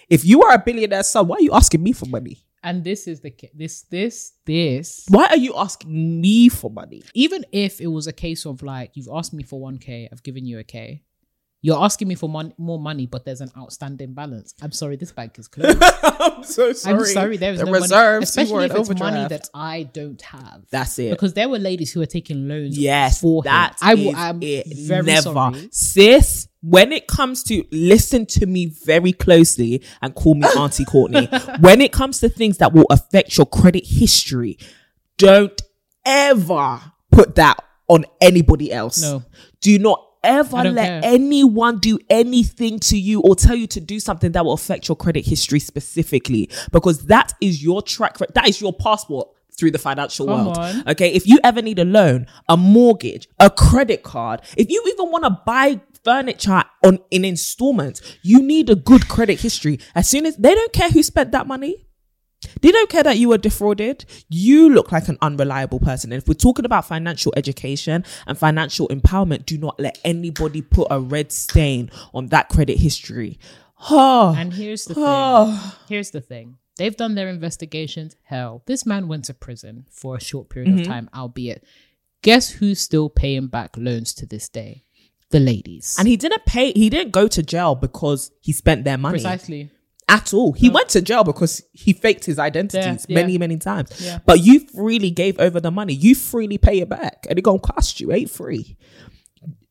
[0.08, 2.38] if you are a billionaire son, why are you asking me for money?
[2.62, 5.06] And this is the this this this.
[5.08, 7.02] Why are you asking me for money?
[7.14, 10.22] Even if it was a case of like you've asked me for one k, I've
[10.22, 11.04] given you a k.
[11.60, 14.54] You're asking me for mon- more money, but there's an outstanding balance.
[14.62, 15.82] I'm sorry, this bank is closed.
[16.02, 16.96] I'm so sorry.
[16.96, 20.22] I'm sorry, there is the no reserves, money, especially if it's money that I don't
[20.22, 20.62] have.
[20.70, 21.10] That's it.
[21.10, 22.78] Because there were ladies who were taking loans.
[22.78, 23.46] Yes, for him.
[23.50, 24.14] that I is will.
[24.16, 24.66] I'm it.
[24.86, 25.68] very Never, sorry.
[25.72, 26.46] sis.
[26.60, 31.26] When it comes to listen to me very closely and call me Auntie Courtney.
[31.60, 34.58] when it comes to things that will affect your credit history,
[35.18, 35.60] don't
[36.04, 36.80] ever
[37.10, 39.00] put that on anybody else.
[39.02, 39.22] No.
[39.60, 41.12] Do not ever let care.
[41.12, 44.96] anyone do anything to you or tell you to do something that will affect your
[44.96, 48.18] credit history specifically because that is your track.
[48.18, 50.58] That is your passport through the financial Come world.
[50.58, 50.88] on.
[50.88, 51.12] Okay.
[51.12, 55.24] If you ever need a loan, a mortgage, a credit card, if you even want
[55.24, 59.80] to buy furniture on in installments, you need a good credit history.
[59.94, 61.87] As soon as they don't care who spent that money,
[62.60, 64.04] they don't care that you were defrauded.
[64.28, 66.12] You look like an unreliable person.
[66.12, 70.86] And if we're talking about financial education and financial empowerment, do not let anybody put
[70.90, 73.38] a red stain on that credit history.
[73.90, 75.72] Oh, And here's the Oh.
[75.72, 75.80] thing.
[75.88, 76.56] Here's the thing.
[76.76, 78.14] They've done their investigations.
[78.22, 80.80] Hell, this man went to prison for a short period Mm-hmm.
[80.82, 81.64] of time, albeit.
[82.22, 84.84] Guess who's still paying back loans to this day?
[85.30, 85.96] The ladies.
[85.98, 86.72] and he didn't pay.
[86.72, 89.14] He didn't go to jail because he spent their money.
[89.20, 89.70] precisely.
[90.08, 90.52] At all.
[90.52, 90.74] He mm.
[90.74, 93.38] went to jail because he faked his identities Yeah, many, yeah.
[93.38, 94.00] many times.
[94.00, 94.18] Yeah.
[94.24, 95.92] But you freely gave over the money.
[95.94, 98.12] You freely pay it back, and it gonna cost you.
[98.12, 98.76] Ain't free.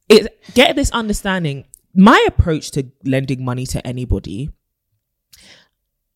[0.09, 1.65] It get this understanding.
[1.93, 4.51] My approach to lending money to anybody.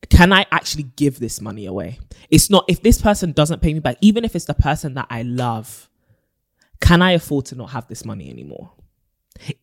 [0.10, 2.00] Can I actually give this money away?
[2.30, 5.08] It's not if this person doesn't pay me back, even if it's the person that
[5.10, 5.90] I love.
[6.82, 8.72] Can I afford to not have this money anymore?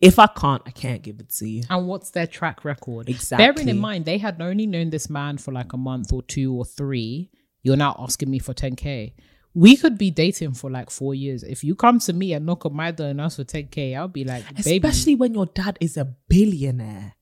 [0.01, 1.63] If I can't, I can't give it to you.
[1.71, 3.09] And what's their track record?
[3.09, 3.47] Exactly.
[3.47, 6.55] Bearing in mind, they had only known this man for like a month or two
[6.55, 7.31] or three.
[7.63, 9.13] You're now asking me for 10K.
[9.55, 11.43] We could be dating for like four years.
[11.43, 14.09] If you come to me and knock on my door and ask for 10K, I'll
[14.09, 14.87] be like, baby.
[14.87, 17.15] Especially when your dad is a billionaire.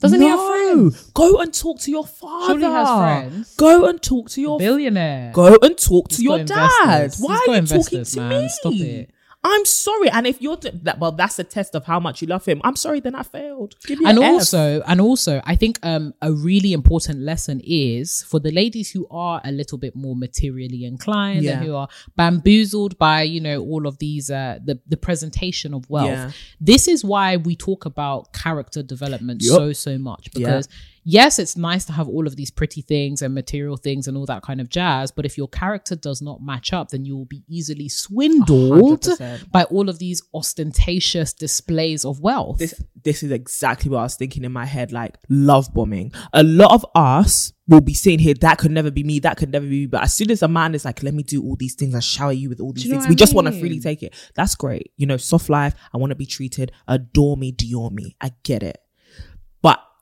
[0.00, 1.10] Doesn't he have friends?
[1.14, 2.46] Go and talk to your father.
[2.46, 3.56] Surely has friends.
[3.56, 5.30] Go and talk to your billionaire.
[5.32, 7.04] Go and talk to your dad.
[7.04, 7.24] investors.
[7.24, 8.42] Why He's are you talking investors, to man.
[8.42, 8.48] me?
[8.48, 9.10] Stop it.
[9.44, 10.08] I'm sorry.
[10.10, 12.60] And if you're d- that, well, that's a test of how much you love him.
[12.64, 13.00] I'm sorry.
[13.00, 13.74] Then I failed.
[13.86, 14.32] Give me and an F.
[14.34, 19.06] also and also i think um a really important lesson is for the ladies who
[19.10, 21.52] are a little bit more materially inclined Yeah.
[21.58, 25.88] and who are bamboozled by you know all of these uh the, the presentation of
[25.90, 26.30] wealth Yeah.
[26.60, 29.56] this is why we talk about character development Yup.
[29.56, 30.68] so so much because
[31.04, 34.26] yes it's nice to have all of these pretty things and material things and all
[34.26, 37.24] that kind of jazz but if your character does not match up then you will
[37.24, 39.50] be easily swindled 100%.
[39.50, 42.74] by all of these ostentatious displays of wealth this
[43.04, 46.12] this is exactly what I was thinking in my head, like love bombing.
[46.32, 49.50] A lot of us will be saying here, that could never be me, that could
[49.50, 49.86] never be me.
[49.86, 52.00] But as soon as a man is like, let me do all these things, I
[52.00, 54.02] shower you with all these you know things, we I just want to freely take
[54.02, 54.14] it.
[54.34, 54.92] That's great.
[54.96, 58.16] You know, soft life, I want to be treated, adore me, dior me.
[58.20, 58.78] I get it.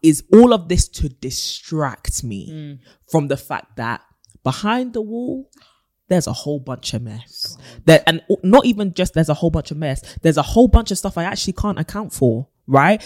[0.02, 2.82] Is all of this to distract me Hmm.
[3.10, 4.00] from the fact that
[4.42, 5.50] behind the wall,
[6.08, 7.56] there's a whole bunch of mess.
[7.84, 10.02] That and not even just there's a whole bunch of mess.
[10.22, 13.02] There's a whole bunch of stuff I actually can't account for, right?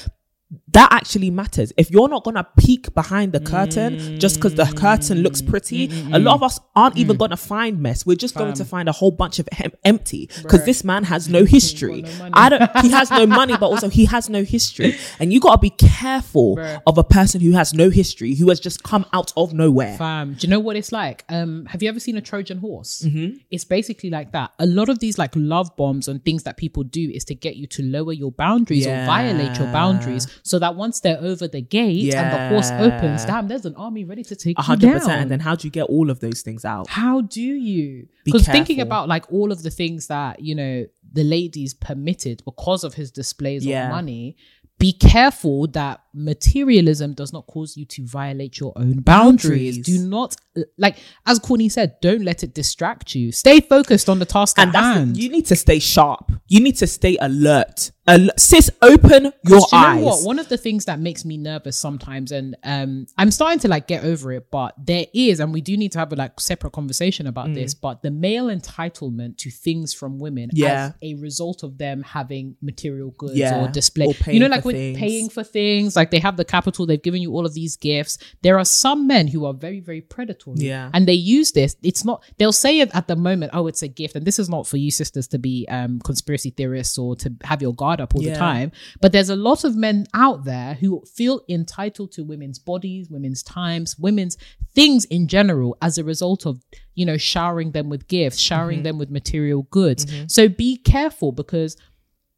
[0.74, 1.72] That actually matters.
[1.76, 5.86] If you're not gonna peek behind the curtain just because the curtain looks mm, pretty,
[5.86, 8.04] mm, mm, a lot of us aren't even gonna find mess.
[8.04, 11.28] We're just going to find a whole bunch of em- empty because this man has
[11.28, 12.04] no history.
[12.32, 12.76] I don't.
[12.82, 14.96] He has no money, but also he has no history.
[15.20, 18.82] And you gotta be careful of a person who has no history, who has just
[18.82, 19.96] come out of nowhere.
[19.96, 21.24] Fam, do you know what it's like?
[21.28, 23.02] Um, have you ever seen a Trojan horse?
[23.06, 23.38] Mm-hmm.
[23.50, 24.50] It's basically like that.
[24.58, 27.56] A lot of these like love bombs and things that people do is to get
[27.56, 31.60] you to lower your boundaries or violate your boundaries, so that once they're over the
[31.60, 34.86] gate and the horse opens, damn, there's an army ready to take A you hundred
[34.88, 34.98] down.
[35.00, 35.22] percent.
[35.22, 36.88] And then how do you get all of those things out?
[36.88, 38.06] How do you?
[38.24, 42.42] Be Because thinking about like all of the things that, you know, the ladies permitted
[42.44, 43.84] because of his displays Yeah.
[43.86, 44.36] of money,
[44.78, 49.78] be careful that materialism does not cause you to violate your own boundaries.
[49.78, 49.78] Boundaries.
[49.78, 50.36] Do not,
[50.78, 50.96] like,
[51.26, 53.32] as Courtney said, don't let it distract you.
[53.32, 55.16] Stay focused on the task And at hand.
[55.16, 56.32] the, you need to stay sharp.
[56.48, 57.90] You need to stay alert.
[58.06, 60.04] Al- sis, open your you know eyes.
[60.04, 60.24] what?
[60.26, 63.86] One of the things that makes me nervous sometimes, and um, I'm starting to like
[63.86, 66.72] get over it, but there is, and we do need to have a like separate
[66.74, 67.54] conversation about Mm.
[67.54, 67.72] this.
[67.74, 70.88] But the male entitlement to things from women Yeah.
[70.88, 74.66] as a result of them having material goods Yeah, or display, or you know, like
[74.66, 74.98] with things.
[74.98, 77.76] paying for things, like like they have the capital, they've given you all of these
[77.76, 78.18] gifts.
[78.42, 80.58] There are some men who are very, very predatory.
[80.58, 80.90] Yeah.
[80.94, 81.76] And they use this.
[81.82, 84.14] It's not, they'll say it at the moment, oh, it's a gift.
[84.16, 87.62] And this is not for you sisters to be um, conspiracy theorists or to have
[87.62, 88.32] your guard up all Yeah.
[88.34, 88.72] the time.
[89.00, 93.42] But there's a lot of men out there who feel entitled to women's bodies, women's
[93.42, 94.36] times, women's
[94.74, 96.62] things in general as a result of,
[96.94, 100.06] you know, showering them with gifts, showering them with material goods.
[100.28, 101.76] So be careful because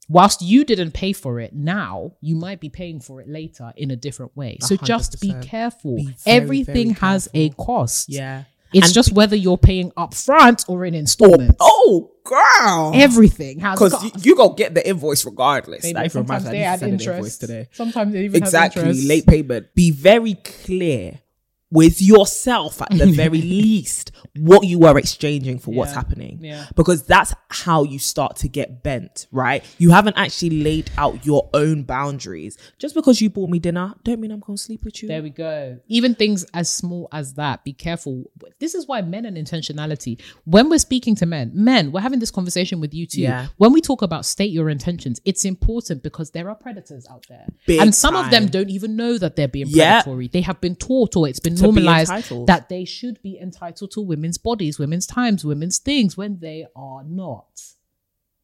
[0.08, 3.90] whilst you didn't pay for it now, you might be paying for it later in
[3.90, 4.58] a different way.
[4.60, 5.96] So just be careful.
[5.96, 8.08] Be very, Everything very has a cost.
[8.08, 8.44] Yeah.
[8.72, 11.56] It's And just whether you're paying up front or in installments.
[11.60, 12.92] Oh, oh girl.
[12.94, 15.82] Everything has Because you, you gonna get the invoice regardless.
[15.82, 17.68] That even sometimes they add to send an invoice interest today.
[17.72, 19.74] Sometimes they even Exactly, late payment.
[19.74, 21.20] be very clear
[21.70, 26.38] with yourself at the very least what you are exchanging for what's happening.
[26.42, 26.66] Yeah.
[26.76, 29.64] Because that's how you start to get bent, right?
[29.78, 32.56] You haven't actually laid out your own boundaries.
[32.78, 35.08] Just because you bought me dinner, don't mean I'm going to sleep with you.
[35.08, 35.78] There we go.
[35.88, 38.30] Even things as small as that, be careful.
[38.60, 42.30] This is why men and intentionality, when we're speaking to men, men, we're having this
[42.30, 43.22] conversation with you too.
[43.22, 43.46] Yeah.
[43.56, 47.46] When we talk about state your intentions, it's important because there are predators out there.
[47.66, 50.02] Big and some of them don't even know that they're being Yeah.
[50.02, 50.28] predatory.
[50.28, 54.38] They have been taught or it's been Normalized that they should be entitled to women's
[54.38, 57.46] bodies, women's times, women's things when they are not.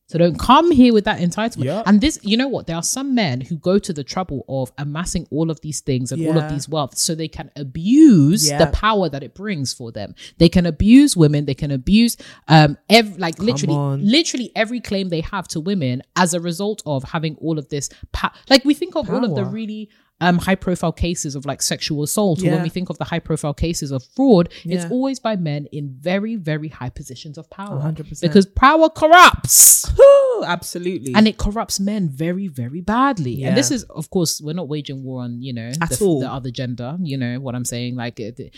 [0.09, 1.65] So don't come here with that entitlement.
[1.65, 1.83] Yeah.
[1.87, 2.67] And this, you know what?
[2.67, 6.13] There are some men who go to the trouble of amassing all of these things
[6.13, 8.59] and all of these wealth so they can abuse Yeah.
[8.59, 10.15] the power that it brings for them.
[10.37, 11.47] They can abuse women.
[11.47, 14.07] They can abuse, um, ev- like literally, on.
[14.07, 17.89] literally every claim they have to women as a result of having all of this.
[18.13, 19.89] Pa- like we think of all of the really
[20.23, 23.19] um, high profile cases of like sexual assault, or when we think of the high
[23.19, 27.79] profile cases of fraud, it's always by men in very, very high positions of power.
[27.81, 28.21] 100%.
[28.21, 31.13] Because power corrupts Ooh, absolutely.
[31.15, 33.49] and it corrupts men very very badly Yeah.
[33.49, 35.71] and this is of course we're not waging war on you know
[36.21, 38.55] the, the other gender you know what i'm saying like it, it-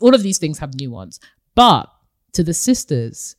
[0.00, 1.20] all of these things have nuance
[1.54, 1.84] but
[2.32, 3.36] to the sisters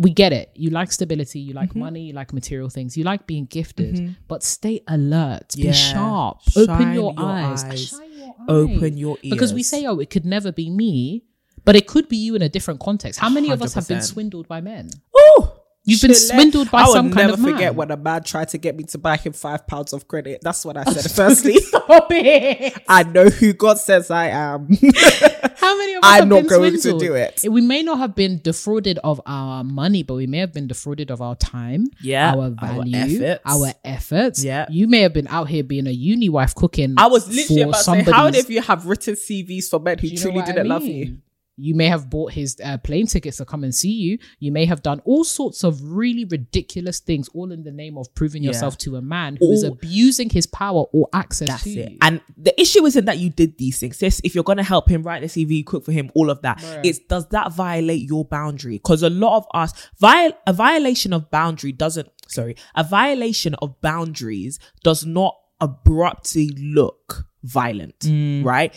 [0.00, 0.50] we get it.
[0.54, 1.58] You like stability you Mm-hmm.
[1.58, 2.96] like money you like material things.
[2.96, 5.48] You like being gifted but stay alert.
[5.54, 5.70] Yeah.
[5.70, 7.88] be sharp open your, your eyes, eyes.
[7.88, 11.24] Shine your Open your because we say oh it could never be me
[11.66, 13.20] but it could be you in a different context.
[13.20, 14.88] How many of us have been swindled by men?
[15.18, 15.48] Ooh,
[15.84, 17.52] You've been swindled by I some kind never of man.
[17.54, 20.40] forget when a man tried to get me to buy him five pounds of credit.
[20.42, 21.10] That's what I said.
[21.14, 22.74] Firstly, Stop it.
[22.86, 24.68] I know who God says I am.
[25.56, 27.00] How many of us I'm have not been going to swindled?
[27.02, 27.44] do it.
[27.44, 30.66] Eh, we may not have been defrauded of our money, but we may have been
[30.66, 33.42] defrauded of our time, Yeah, our our value, efforts.
[33.46, 34.44] our efforts.
[34.44, 34.66] Yeah.
[34.70, 36.94] you may have been out here being a uni wife cooking.
[36.98, 39.98] I was literally for about to say, how of you have written CVs for men
[39.98, 40.96] who Do you know truly didn't love mean?
[41.06, 41.18] you?
[41.60, 44.18] You may have bought his uh, plane tickets to come and see you.
[44.38, 48.12] You may have done all sorts of really ridiculous things, all in the name of
[48.14, 51.70] proving yourself to a man who is All- abusing his power or access That's to
[51.70, 51.92] it.
[51.92, 51.98] you.
[52.00, 54.00] And the issue isn't that you did these things.
[54.24, 56.98] If you're gonna help him write the CV, cook for him, all of that, it's
[57.00, 58.76] does that violate your boundary?
[58.78, 62.08] Because a lot of us, viol- a violation of boundary doesn't.
[62.28, 68.44] Sorry, a violation of boundaries does not abruptly look violent, Mm.
[68.44, 68.72] right?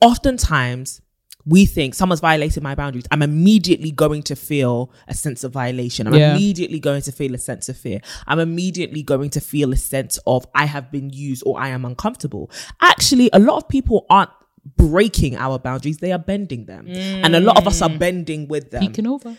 [0.00, 1.00] Oftentimes.
[1.50, 3.06] We think someone's violated my boundaries.
[3.10, 6.06] I'm immediately going to feel a sense of violation.
[6.06, 6.34] I'm Yeah.
[6.34, 8.00] immediately going to feel a sense of fear.
[8.28, 11.84] I'm immediately going to feel a sense of I have been used or I am
[11.84, 12.50] uncomfortable.
[12.80, 14.30] Actually, a lot of people aren't
[14.76, 16.86] breaking our boundaries, they are bending them.
[16.86, 17.98] And a lot of us are mm.
[17.98, 18.82] bending with them.
[18.82, 19.36] Peeking over.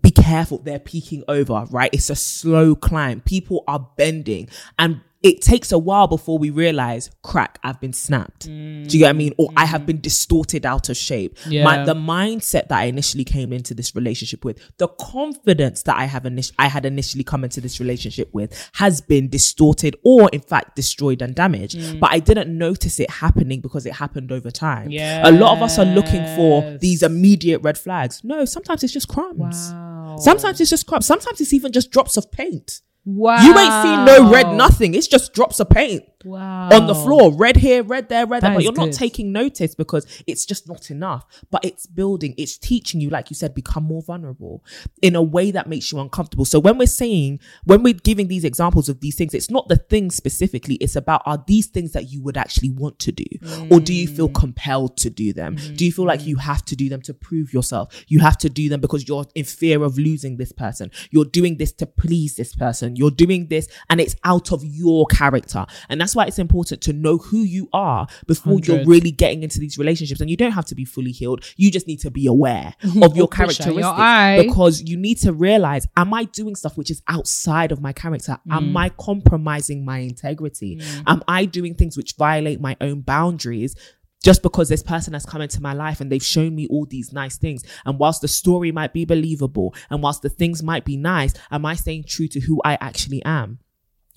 [0.00, 1.90] Be careful, they're peeking over, right?
[1.92, 3.20] It's a slow climb.
[3.20, 4.48] People are bending
[4.78, 8.46] and it takes a while before we realize, crack, I've been snapped.
[8.46, 9.34] Do you get what I mean?
[9.38, 9.86] Or I have mm.
[9.86, 11.36] been distorted out of shape.
[11.46, 11.64] Yeah.
[11.64, 16.04] My, the mindset that I initially came into this relationship with, the confidence that I
[16.04, 20.40] have init- I had initially come into this relationship with has been distorted or in
[20.40, 21.78] fact destroyed and damaged.
[21.78, 22.00] Mm.
[22.00, 24.90] But I didn't notice it happening because it happened over time.
[24.92, 28.22] A lot of us are looking for these immediate red flags.
[28.24, 29.70] No, sometimes it's just crumbs.
[29.72, 30.16] Wow.
[30.18, 31.06] Sometimes it's just crumbs.
[31.06, 32.80] Sometimes it's even just drops of paint.
[33.08, 33.42] Wow.
[33.42, 34.94] You ain't seen no red nothing.
[34.94, 36.68] It's just drops of paint Wow.
[36.72, 37.32] on the floor.
[37.32, 38.56] Red here, red there, red That there.
[38.56, 41.24] But you're not taking notice because it's just not enough.
[41.50, 44.64] But it's building, it's teaching you, like you said, become more vulnerable
[45.00, 46.44] in a way that makes you uncomfortable.
[46.44, 49.76] So when we're saying, when we're giving these examples of these things, it's not the
[49.76, 50.74] things specifically.
[50.76, 53.26] It's about are these things that you would actually want to do?
[53.70, 55.56] Or do you feel compelled to do them?
[55.76, 58.04] Do you feel like you have to do them to prove yourself?
[58.08, 60.90] You have to do them because you're in fear of losing this person.
[61.10, 62.96] You're doing this to please this person.
[62.96, 65.64] You're doing this and it's out of your character.
[65.88, 69.42] And that's that's why it's important to know who you are before you're really getting
[69.42, 70.22] into these relationships.
[70.22, 71.44] And you don't have to be fully healed.
[71.56, 75.32] You just need to be aware of your out your characteristics because you need to
[75.34, 78.38] realize, am I doing stuff which is outside of my character?
[78.48, 78.56] Mm.
[78.56, 80.80] Am I compromising my integrity?
[81.06, 83.76] Am I doing things which violate my own boundaries?
[84.24, 87.12] Just because this person has come into my life and they've shown me all these
[87.12, 87.62] nice things.
[87.84, 91.66] And whilst the story might be believable and whilst the things might be nice, am
[91.66, 93.60] I staying true to who I actually am?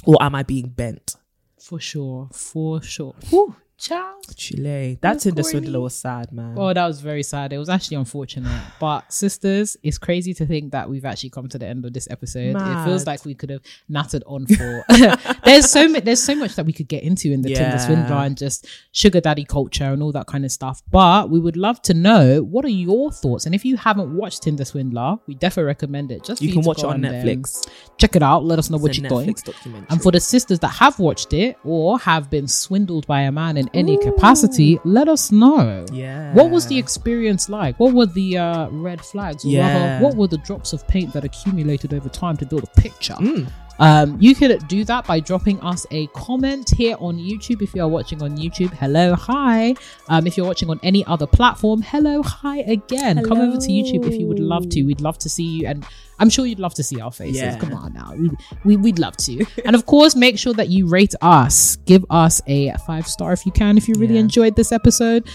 [0.05, 1.15] Or am I being bent?
[1.61, 2.27] For sure.
[2.33, 3.13] For sure.
[3.29, 4.15] Whew, ciao.
[4.35, 4.97] Chile.
[5.01, 6.55] That Miss Tinder swindler was sad, man.
[6.57, 7.51] Oh, that was very sad.
[7.51, 8.61] It was actually unfortunate.
[8.79, 12.07] But sisters, it's crazy to think that we've actually come to the end of this
[12.09, 12.55] episode.
[12.55, 14.85] It feels like we could have nattered on for.
[15.43, 16.03] there's so much.
[16.03, 19.19] There's so much that we could get into in the Tinder swindler and just sugar
[19.19, 20.83] daddy culture and all that kind of stuff.
[20.91, 23.45] But we would love to know what are your thoughts.
[23.45, 26.23] And if you haven't watched Tinder Swindler, we definitely recommend it.
[26.23, 27.23] Just you can to watch it go on there.
[27.23, 27.67] Netflix.
[27.97, 28.43] Check it out.
[28.43, 29.37] Let us know what It's a you think.
[29.37, 29.87] Netflix documentary.
[29.89, 33.57] And for the sisters that have watched it or have been swindled by a man
[33.57, 35.85] in any capacity, let us know.
[35.91, 36.33] Yeah.
[36.33, 37.79] What was the experience like?
[37.79, 39.45] What were the uh, red flags?
[39.45, 39.67] Or Yeah.
[39.95, 43.13] rather, what were the drops of paint that accumulated over time to build a picture?
[43.15, 43.47] Mm.
[43.79, 47.81] Um, you could do that by dropping us a comment here on YouTube if you
[47.81, 48.71] are watching on YouTube.
[48.73, 49.73] Hello, hi.
[50.07, 53.23] Um, if you're watching on any other platform, hello, hi again.
[53.23, 54.83] Come over to YouTube if you would love to.
[54.83, 55.83] We'd love to see you, and
[56.21, 57.41] I'm sure you'd love to see our faces.
[57.41, 57.57] Yeah.
[57.57, 58.29] Come on now, we,
[58.63, 59.43] we we'd love to.
[59.65, 61.75] and of course, make sure that you rate us.
[61.91, 63.77] Give us a five star if you can.
[63.77, 64.21] If you really Yeah.
[64.21, 65.27] enjoyed this episode.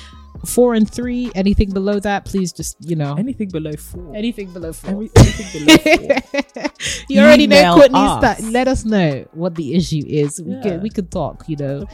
[0.45, 4.15] Four and three, anything below that, please just you know anything below four?
[4.15, 4.91] anything below four.
[4.91, 6.71] Every- anything below four.
[7.09, 8.41] you already know Email Courtney's that.
[8.43, 10.41] Let us know what the issue is.
[10.45, 10.63] We Yeah.
[10.63, 11.45] could we could talk.
[11.49, 11.87] You know,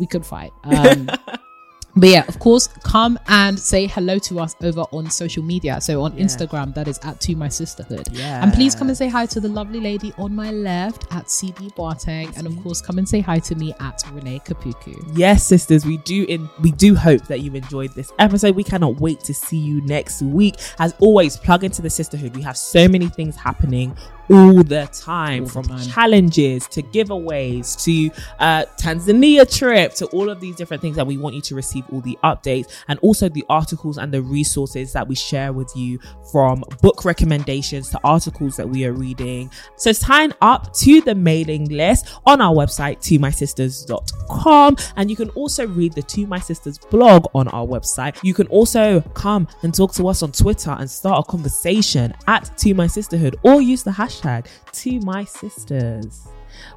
[0.00, 0.50] we could fight.
[0.64, 1.10] Um,
[1.96, 5.80] but yeah, of course, come and say hello to us over on social media.
[5.80, 8.08] So on Instagram, that is at To My Sisterhood.
[8.12, 8.42] Yeah.
[8.42, 11.70] And please come and say hi to the lovely lady on my left at CD
[11.70, 14.96] Boateng, and of course, come and say hi to me at Renee Kapuku.
[15.14, 18.54] Yes, sisters, we do in we do hope that you've enjoyed this episode.
[18.54, 20.56] We cannot wait to see you next week.
[20.78, 22.36] As always, plug into the sisterhood.
[22.36, 23.96] We have so many things happening
[24.30, 25.86] all the time, All the from time.
[25.88, 31.16] challenges to giveaways to uh, Tanzania trip to all of these different things that we
[31.16, 35.06] want you to receive all the updates and also the articles and the resources that
[35.08, 35.98] we share with you
[36.30, 39.50] from book recommendations to articles that we are reading.
[39.76, 44.76] So sign up to the mailing list on our website, tomysisters.com.
[44.96, 48.16] And you can also read the To My Sisters blog on our website.
[48.22, 52.56] You can also come and talk to us on Twitter and start a conversation at
[52.58, 56.28] To My Sisterhood or use the hashtag To My Sisters.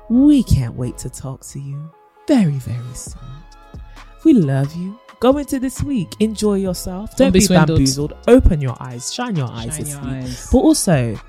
[0.09, 1.91] We can't wait to talk to you
[2.27, 3.21] very, very soon.
[4.23, 4.97] We love you.
[5.19, 6.09] Go into this week.
[6.19, 7.11] Enjoy yourself.
[7.11, 8.13] Don't, Don't be be, bamboozled.
[8.27, 9.13] Open your eyes.
[9.13, 10.11] Shine your eyes Shine this your week.
[10.23, 10.49] eyes.
[10.51, 11.19] But also,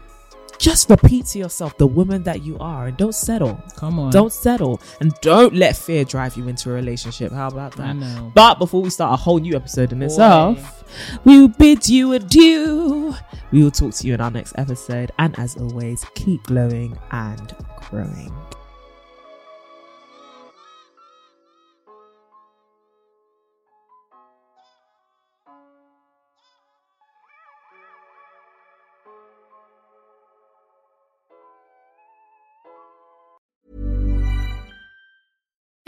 [0.58, 3.62] just repeat to yourself the woman that you are and don't settle.
[3.76, 4.10] Come on.
[4.10, 4.80] Don't settle.
[5.00, 7.32] And don't let fear drive you into a relationship.
[7.32, 7.88] How about that?
[7.88, 8.32] I know.
[8.34, 10.84] But before we start a whole new episode in itself,
[11.24, 13.14] we will bid you adieu.
[13.50, 15.12] We will talk to you in our next episode.
[15.18, 17.54] And as always, keep glowing and
[17.90, 18.32] growing.